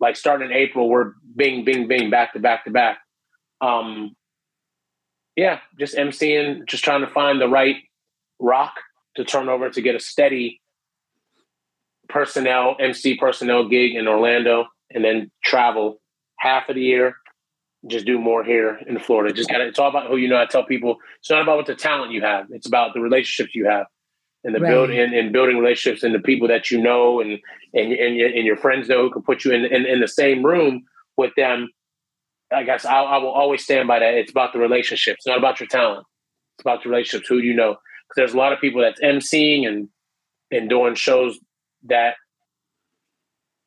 [0.00, 2.98] like starting in April, we're bing, bing, bing, back to back to back.
[3.60, 4.14] Um
[5.36, 7.76] yeah, just emceeing, just trying to find the right
[8.40, 8.74] rock
[9.14, 10.60] to turn over to get a steady
[12.08, 16.00] personnel, MC personnel gig in Orlando, and then travel
[16.38, 17.16] half of the year.
[17.86, 19.32] Just do more here in Florida.
[19.32, 20.40] Just got it's all about who you know.
[20.40, 22.46] I tell people it's not about what the talent you have.
[22.50, 23.86] It's about the relationships you have,
[24.42, 24.68] and the right.
[24.68, 27.38] building and, and, building relationships and the people that you know and
[27.74, 30.44] and and, and your friends know who can put you in, in, in the same
[30.44, 30.82] room
[31.16, 31.68] with them.
[32.52, 34.14] I guess I, I will always stand by that.
[34.14, 36.04] It's about the relationships, not about your talent.
[36.56, 37.28] It's about the relationships.
[37.28, 37.76] Who do you know?
[38.08, 39.88] Because there's a lot of people that's emceeing and
[40.50, 41.38] and doing shows
[41.84, 42.14] that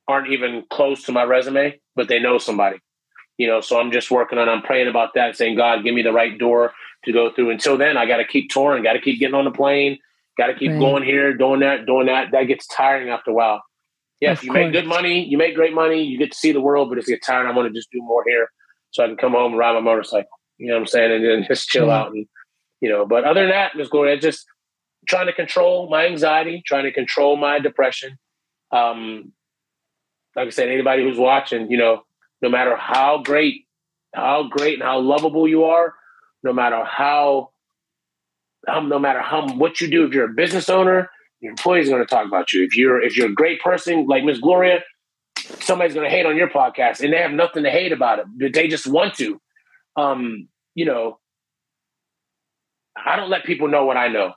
[0.08, 2.80] aren't even close to my resume, but they know somebody.
[3.38, 4.50] You know, so I'm just working on.
[4.50, 6.74] I'm praying about that, saying, God, give me the right door
[7.06, 7.50] to go through.
[7.50, 8.84] Until then, I got to keep touring.
[8.84, 9.98] Got to keep getting on the plane.
[10.38, 10.80] Got to keep right.
[10.80, 12.32] going here, doing that, doing that.
[12.32, 13.62] That gets tiring after a while.
[14.20, 14.66] Yes, of you course.
[14.66, 15.26] make good money.
[15.26, 16.04] You make great money.
[16.04, 17.48] You get to see the world, but it's get tired.
[17.48, 18.50] I want to just do more here,
[18.92, 20.30] so I can come home and ride my motorcycle.
[20.58, 22.28] You know what I'm saying, and then just chill out and
[22.82, 23.90] You know, but other than that, Ms.
[23.90, 24.46] Gloria, just
[25.08, 28.20] trying to control my anxiety, trying to control my depression.
[28.72, 29.34] Um,
[30.36, 32.04] like I said, anybody who's watching, you know,
[32.42, 33.66] no matter how great,
[34.14, 35.94] how great and how lovable you are,
[36.44, 37.52] no matter how,
[38.68, 41.10] um, no matter how what you do, if you're a business owner,
[41.40, 42.64] your employees are going to talk about you.
[42.64, 44.82] If you're if you're a great person like Miss Gloria,
[45.60, 48.26] somebody's going to hate on your podcast, and they have nothing to hate about it,
[48.38, 49.42] but they just want to.
[49.96, 51.20] Um, you know,
[52.96, 54.34] I don't let people know what I know.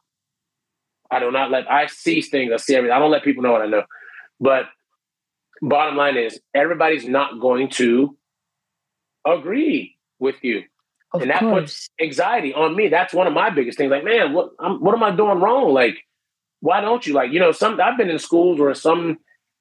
[1.10, 2.96] I do not let I see things, I see everything.
[2.96, 3.84] I don't let people know what I know.
[4.40, 4.64] But
[5.62, 8.16] bottom line is everybody's not going to
[9.26, 10.62] agree with you.
[11.12, 11.62] Of and that course.
[11.62, 12.88] puts anxiety on me.
[12.88, 13.90] That's one of my biggest things.
[13.90, 15.72] Like, man, what I'm, what am I doing wrong?
[15.72, 15.96] Like,
[16.60, 17.30] why don't you like?
[17.32, 19.18] You know, some I've been in schools where some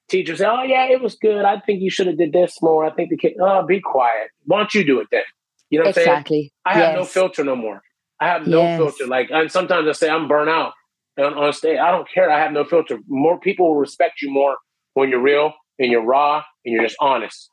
[0.10, 1.46] teachers say, "Oh yeah, it was good.
[1.46, 2.86] I think you should have did this more.
[2.86, 4.30] I think the kid, oh, be quiet.
[4.46, 5.22] Why don't you do it then?"
[5.70, 6.08] You know what I'm saying?
[6.10, 6.54] exactly.
[6.66, 7.82] I have no filter no more.
[8.20, 8.78] I have no Yes.
[8.78, 9.08] filter.
[9.08, 10.74] Like, and sometimes I say I'm burnt out
[11.20, 11.78] on, on stage.
[11.80, 12.30] I don't care.
[12.32, 13.00] I have no filter.
[13.08, 14.58] More people will respect you more
[14.94, 17.49] when you're real and you're raw and you're just honest.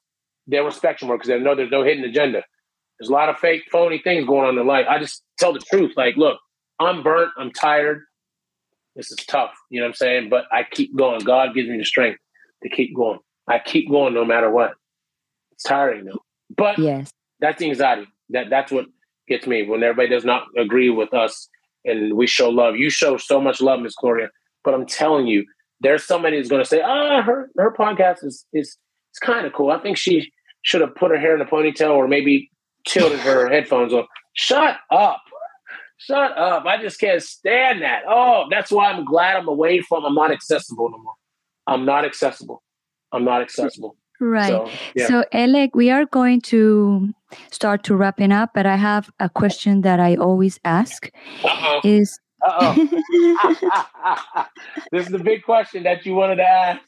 [0.46, 2.42] They'll respect you more because they know there's no hidden agenda.
[2.98, 4.86] There's a lot of fake, phony things going on in life.
[4.88, 5.92] I just tell the truth.
[5.96, 6.38] Like, look,
[6.78, 7.30] I'm burnt.
[7.38, 8.02] I'm tired.
[8.96, 9.52] This is tough.
[9.70, 10.28] You know what I'm saying?
[10.28, 11.20] But I keep going.
[11.20, 12.18] God gives me the strength
[12.62, 13.20] to keep going.
[13.48, 14.72] I keep going no matter what.
[15.52, 16.22] It's tiring though.
[16.56, 17.12] But Yes.
[17.38, 18.06] that's the anxiety.
[18.30, 18.86] That that's what
[19.28, 21.48] gets me when everybody does not agree with us
[21.84, 22.76] and we show love.
[22.76, 24.28] You show so much love, Miss Gloria.
[24.64, 25.46] But I'm telling you,
[25.80, 28.76] there's somebody who's going to say, "Ah, her her podcast is is
[29.10, 29.70] it's kind of cool.
[29.70, 32.50] I think she should have put her hair in a ponytail or maybe
[32.86, 34.04] tilted her headphones on."
[34.34, 35.20] Shut up.
[35.98, 36.64] Shut up.
[36.64, 38.02] I just can't stand that.
[38.08, 41.14] Oh, that's why I'm glad I'm away from I'm not accessible no more.
[41.66, 42.62] I'm not accessible.
[43.12, 43.96] I'm not accessible.
[44.18, 44.48] Right.
[44.48, 45.08] So, yeah.
[45.08, 47.12] So, Elec, we are going to
[47.50, 51.10] start to wrapping up, but I have a question that I always ask
[51.42, 51.80] Uh-oh.
[51.84, 52.74] is Uh-oh.
[54.92, 56.80] this is the big question that you wanted to ask.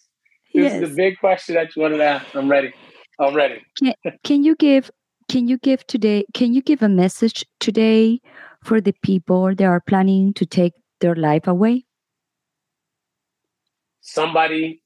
[0.54, 2.34] This is the big question that you wanted to ask.
[2.34, 2.72] I'm ready.
[3.18, 3.64] I'm ready.
[4.24, 4.90] Can you give
[5.28, 8.20] can you give today can you give a message today
[8.64, 11.84] for the people that are planning to take their life away?
[14.00, 14.82] Somebody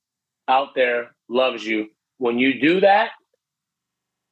[0.48, 1.88] out there loves you.
[2.18, 3.10] When you do that,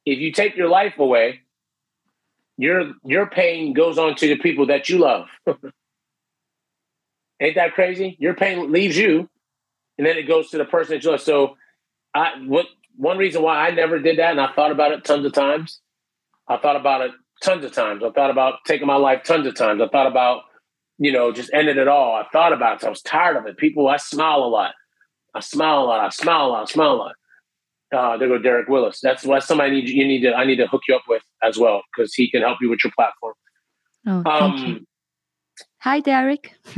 [0.05, 1.41] if you take your life away,
[2.57, 5.27] your your pain goes on to the people that you love.
[7.41, 8.15] Ain't that crazy?
[8.19, 9.29] Your pain leaves you,
[9.97, 11.21] and then it goes to the person that you love.
[11.21, 11.57] So,
[12.13, 12.67] I what
[12.97, 15.81] one reason why I never did that, and I thought about it tons of times.
[16.47, 17.11] I thought about it
[17.41, 18.03] tons of times.
[18.03, 19.81] I thought about taking my life tons of times.
[19.81, 20.43] I thought about,
[20.97, 22.15] you know, just ending it all.
[22.15, 22.85] I thought about it.
[22.85, 23.57] I was tired of it.
[23.57, 24.73] People, I smile a lot.
[25.33, 25.99] I smile a lot.
[25.99, 26.69] I smile a lot.
[26.69, 27.15] I smile a lot.
[27.93, 28.99] Uh, there go Derek Willis.
[29.01, 30.33] That's why somebody need you need to.
[30.33, 32.79] I need to hook you up with as well because he can help you with
[32.83, 33.33] your platform.
[34.07, 34.85] Oh, thank you.
[35.85, 36.51] Hi, Derek.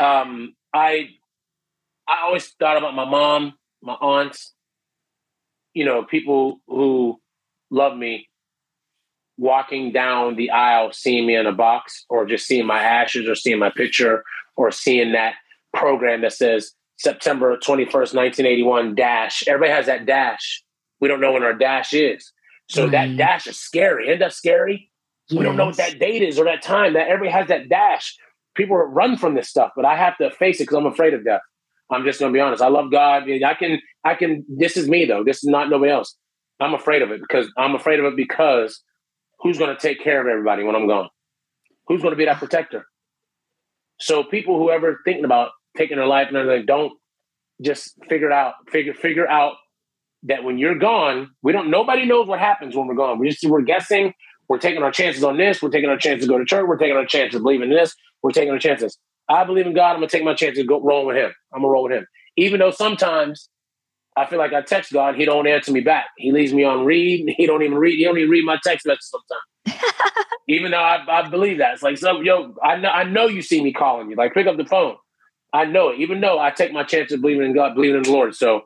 [0.00, 1.08] um, I
[2.08, 4.54] I always thought about my mom, my aunts,
[5.74, 7.20] you know, people who
[7.70, 8.30] love me
[9.36, 13.34] walking down the aisle, seeing me in a box, or just seeing my ashes, or
[13.34, 14.24] seeing my picture,
[14.56, 15.34] or seeing that
[15.74, 19.44] program that says September 21st, 1981 dash.
[19.46, 20.64] Everybody has that dash.
[21.00, 22.32] We don't know when our dash is.
[22.70, 24.08] So that dash is scary.
[24.08, 24.90] Isn't that scary?
[25.30, 26.94] We don't know what that date is or that time.
[26.94, 28.14] That everybody has that dash.
[28.54, 31.24] People run from this stuff, but I have to face it because I'm afraid of
[31.24, 31.40] death.
[31.90, 32.62] I'm just gonna be honest.
[32.62, 33.24] I love God.
[33.28, 34.44] I can, I can.
[34.48, 35.24] This is me though.
[35.24, 36.16] This is not nobody else.
[36.60, 38.82] I'm afraid of it because I'm afraid of it because
[39.40, 41.08] who's gonna take care of everybody when I'm gone?
[41.88, 42.86] Who's gonna be that protector?
[44.00, 46.92] So people who ever thinking about taking their life and everything, don't
[47.62, 48.54] just figure it out.
[48.70, 49.54] Figure figure out
[50.24, 51.70] that when you're gone, we don't.
[51.70, 53.18] Nobody knows what happens when we're gone.
[53.18, 54.12] We just we're guessing.
[54.48, 55.62] We're taking our chances on this.
[55.62, 56.66] We're taking our chances to go to church.
[56.66, 57.94] We're taking our chances of believing in this.
[58.22, 58.98] We're taking our chances.
[59.28, 59.90] I believe in God.
[59.90, 60.66] I'm gonna take my chances.
[60.66, 61.32] Go roll with Him.
[61.52, 62.06] I'm gonna roll with Him.
[62.36, 63.48] Even though sometimes
[64.16, 66.06] I feel like I text God, He don't answer me back.
[66.18, 67.34] He leaves me on read.
[67.36, 67.96] He don't even read.
[67.96, 69.80] He don't even read my text message sometimes.
[70.48, 72.20] even though I, I believe that, it's like so.
[72.20, 72.90] Yo, I know.
[72.90, 74.16] I know you see me calling you.
[74.16, 74.96] Like pick up the phone.
[75.52, 76.00] I know it.
[76.00, 78.34] Even though I take my chances believing in God, believing in the Lord.
[78.34, 78.62] So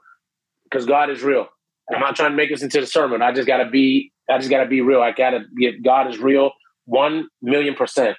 [0.65, 1.47] because God is real.
[1.93, 3.23] I'm not trying to make this into the sermon.
[3.23, 4.13] I just gotta be.
[4.31, 5.01] I just gotta be real.
[5.01, 5.83] I gotta get.
[5.83, 6.53] God is real.
[6.85, 8.17] One million percent.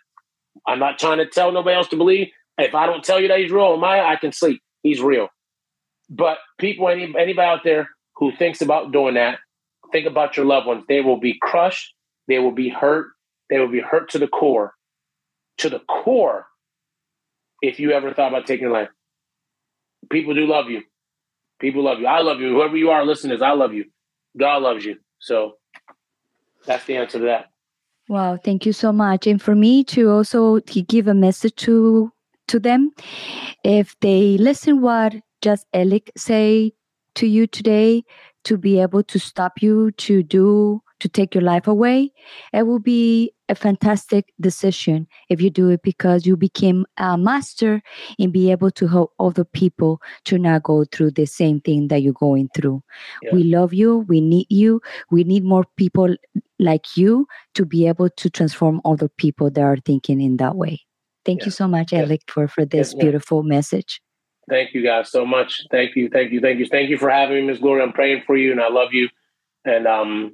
[0.68, 2.30] I'm not trying to tell nobody else to believe.
[2.57, 4.62] If I don't tell you that He's real, my I can sleep.
[4.84, 5.30] He's real.
[6.10, 9.39] But people, any, anybody out there who thinks about doing that,
[9.91, 10.84] think about your loved ones.
[10.88, 11.93] They will be crushed.
[12.28, 13.07] They will be hurt.
[13.49, 14.74] They will be hurt to the core.
[15.60, 16.47] To the core.
[17.62, 18.89] If you ever thought about taking life,
[20.10, 20.84] people do love you.
[21.60, 22.07] People love you.
[22.07, 22.49] I love you.
[22.49, 23.86] Whoever you are, listeners, I love you.
[24.38, 24.97] God loves you.
[25.20, 25.55] So
[26.66, 27.51] that's the answer to that.
[28.07, 29.28] Wow, thank you so much.
[29.28, 32.12] And for me to also to give a message to
[32.47, 32.91] to them,
[33.64, 36.74] if they listen what just Elec say
[37.16, 38.03] to you today,
[38.45, 42.12] to be able to stop you to do to take your life away,
[42.51, 47.82] it will be a fantastic decision if you do it because you became a master
[48.20, 52.01] and be able to help other people to not go through the same thing that
[52.01, 52.84] you're going through.
[53.24, 53.34] Yeah.
[53.34, 53.99] We love you.
[54.10, 54.82] We need you.
[55.10, 56.16] We need more people
[56.60, 60.82] like you to be able to transform other people that are thinking in that way.
[61.26, 61.45] Thank yeah.
[61.45, 62.03] you so much, yeah.
[62.03, 64.01] Elec, for, for this beautiful message.
[64.49, 65.62] Thank you guys so much.
[65.70, 67.86] Thank you, thank you, thank you, thank you for having me, Miss Gloria.
[67.86, 69.10] I'm praying for you, and I love you.
[69.64, 70.32] And um,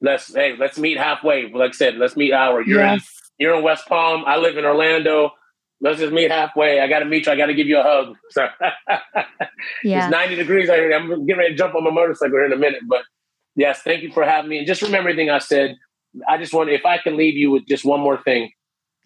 [0.00, 1.50] let's hey, let's meet halfway.
[1.50, 2.62] Like I said, let's meet our.
[2.62, 3.00] You're yes.
[3.38, 4.24] in you're in West Palm.
[4.26, 5.32] I live in Orlando.
[5.80, 6.80] Let's just meet halfway.
[6.80, 7.32] I got to meet you.
[7.32, 8.14] I got to give you a hug.
[8.30, 8.46] So
[9.82, 10.04] yeah.
[10.06, 10.92] it's 90 degrees out here.
[10.92, 12.82] I'm getting ready to jump on my motorcycle here in a minute.
[12.86, 13.02] But
[13.56, 14.58] yes, thank you for having me.
[14.58, 15.76] And just remember everything I said.
[16.28, 18.50] I just want if I can leave you with just one more thing.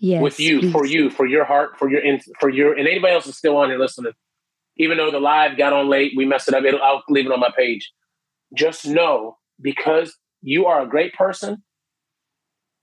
[0.00, 0.72] Yes, with you, please.
[0.72, 2.02] for you, for your heart, for your
[2.40, 4.12] for your and anybody else is still on here listening
[4.76, 6.64] even though the live got on late, we messed it up.
[6.64, 7.92] It'll, I'll leave it on my page.
[8.54, 11.62] Just know because you are a great person.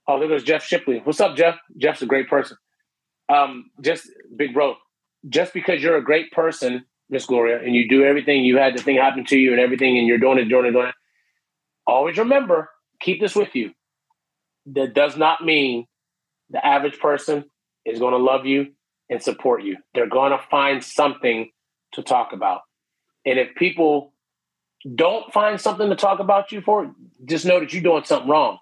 [0.07, 1.01] Oh, there goes Jeff Shipley.
[1.03, 1.57] What's up, Jeff?
[1.77, 2.57] Jeff's a great person.
[3.29, 4.75] Um, just big bro.
[5.29, 8.81] Just because you're a great person, Miss Gloria, and you do everything, you had the
[8.81, 10.95] thing happen to you and everything, and you're doing it, doing it, doing it.
[11.87, 12.69] Always remember,
[12.99, 13.71] keep this with you.
[14.67, 15.87] That does not mean
[16.49, 17.45] the average person
[17.85, 18.67] is going to love you
[19.09, 19.77] and support you.
[19.93, 21.49] They're going to find something
[21.93, 22.61] to talk about.
[23.25, 24.13] And if people
[24.95, 26.91] don't find something to talk about you for,
[27.25, 28.57] just know that you're doing something wrong.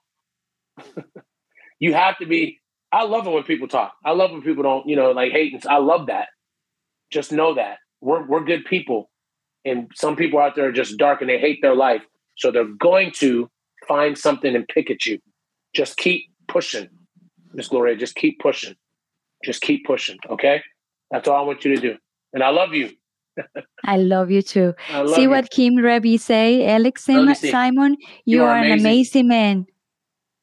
[1.80, 2.60] you have to be.
[2.92, 3.94] I love it when people talk.
[4.04, 5.66] I love when people don't, you know, like hate.
[5.68, 6.28] I love that.
[7.12, 9.10] Just know that we're we're good people,
[9.64, 12.02] and some people out there are just dark and they hate their life.
[12.40, 13.50] So they're going to
[13.88, 15.20] find something and pick at you.
[15.74, 16.90] Just keep pushing,
[17.54, 17.96] Miss Gloria.
[17.96, 18.76] Just keep pushing.
[19.44, 20.18] Just keep pushing.
[20.30, 20.62] Okay,
[21.12, 21.98] that's all I want you to do.
[22.34, 22.92] And I love you.
[23.86, 24.74] I love you too.
[24.92, 25.30] Love See you.
[25.30, 28.74] what Kim Reby say, Elec Simon, Simon you, you, are, amazing.
[28.74, 29.66] an amazing man.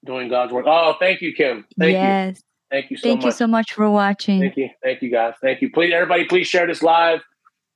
[0.07, 0.65] Doing God's work.
[0.67, 1.67] Oh, thank you, Kim.
[1.79, 2.37] Thank yes.
[2.37, 2.43] You.
[2.71, 3.27] Thank you so Thank much.
[3.27, 4.41] you so much for watching.
[4.41, 4.71] Thank you.
[4.83, 5.35] Thank you, guys.
[5.43, 5.71] Thank you.
[5.71, 7.21] Please, everybody, please share this live.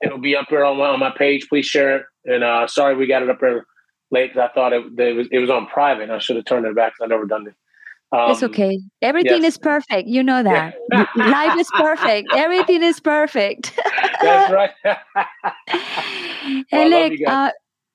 [0.03, 1.49] It'll be up here on my, on my page.
[1.49, 2.07] Please share it.
[2.25, 3.67] And uh, sorry we got it up there
[4.11, 6.11] late because I thought it, it, was it was on private.
[6.11, 7.55] I should have turned it back because I never done it.
[8.13, 8.81] Um, it's okay.
[9.03, 9.55] Everything yes.
[9.55, 10.09] is perfect.
[10.09, 10.75] You know that.
[11.15, 12.29] Life is perfect.
[12.37, 13.79] Everything is perfect.
[14.21, 14.71] That's right.
[16.73, 17.51] Elec, uh,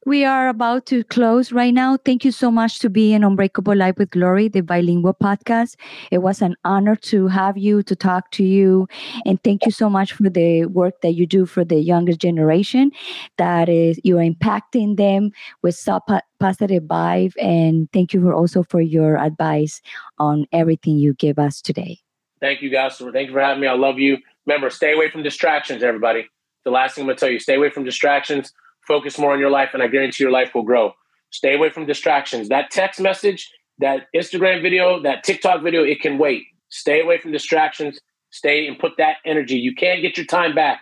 [0.06, 1.98] we are about to close right now.
[1.98, 5.76] Thank you so much to be in Unbreakable Life with Glory, the bilingual podcast.
[6.12, 8.88] It was an honor to have you, to talk to you.
[9.26, 12.92] And thank you so much for the work that you do for the younger generation.
[13.40, 15.32] That is, you're impacting them
[15.64, 16.00] with so
[16.40, 17.34] positive vibe.
[17.42, 19.82] And thank you for also for your advice
[20.20, 21.98] on everything you give us today.
[22.40, 22.98] Thank you guys.
[22.98, 23.68] Thank you for having me.
[23.68, 24.20] I love you.
[24.46, 26.28] Remember, stay away from distractions, everybody.
[26.64, 28.54] The last thing I'm going to tell you, stay away from distractions
[28.88, 30.94] focus more on your life, and I guarantee your life will grow.
[31.32, 32.50] Stay away from distractions.
[32.50, 36.44] That text message, that Instagram video, that TikTok video, it can wait.
[36.70, 38.00] Stay away from distractions.
[38.32, 39.56] Stay and put that energy.
[39.58, 40.82] You can't get your time back.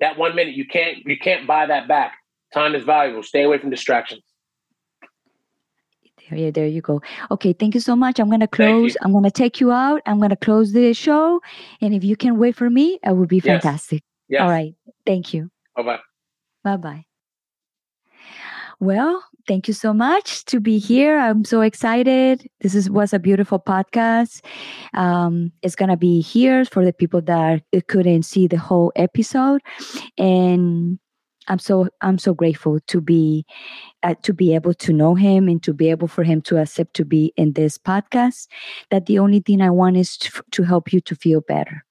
[0.00, 2.14] That one minute, you can't you can't buy that back.
[2.54, 3.22] Time is valuable.
[3.22, 4.22] Stay away from distractions.
[6.30, 7.02] Yeah, there you go.
[7.30, 8.20] Okay, thank you so much.
[8.20, 8.96] I'm gonna close.
[9.02, 10.00] I'm gonna take you out.
[10.06, 11.40] I'm gonna close the show,
[11.80, 14.02] and if you can wait for me, it would be fantastic.
[14.28, 14.40] Yes.
[14.40, 14.42] yes.
[14.42, 14.74] All right.
[15.04, 15.50] Thank you.
[15.76, 16.00] Bye bye.
[16.62, 17.09] Bye bye.
[18.80, 21.18] Well, thank you so much to be here.
[21.18, 22.48] I'm so excited.
[22.62, 24.42] This is, was a beautiful podcast.
[24.94, 29.60] Um, it's gonna be here for the people that couldn't see the whole episode,
[30.16, 30.98] and
[31.48, 33.44] I'm so I'm so grateful to be
[34.02, 36.94] uh, to be able to know him and to be able for him to accept
[36.94, 38.48] to be in this podcast.
[38.90, 41.84] That the only thing I want is to, to help you to feel better.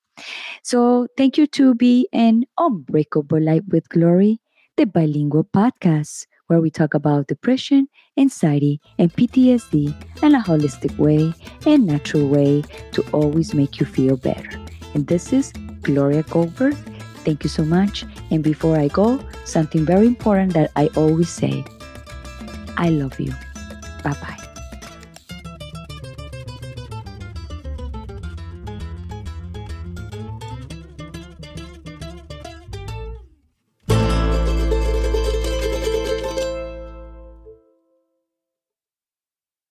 [0.64, 4.42] So thank you to be an unbreakable life with glory,
[4.76, 7.88] the bilingual podcast where we talk about depression,
[8.18, 9.94] anxiety, and PTSD
[10.24, 11.34] in a holistic way
[11.66, 14.60] and natural way to always make you feel better.
[14.96, 16.76] And this is Gloria Goldberg.
[17.24, 18.04] Thank you so much.
[18.32, 21.64] And before I go, something very important that I always say
[22.78, 23.32] I love you.
[24.04, 24.49] Bye bye.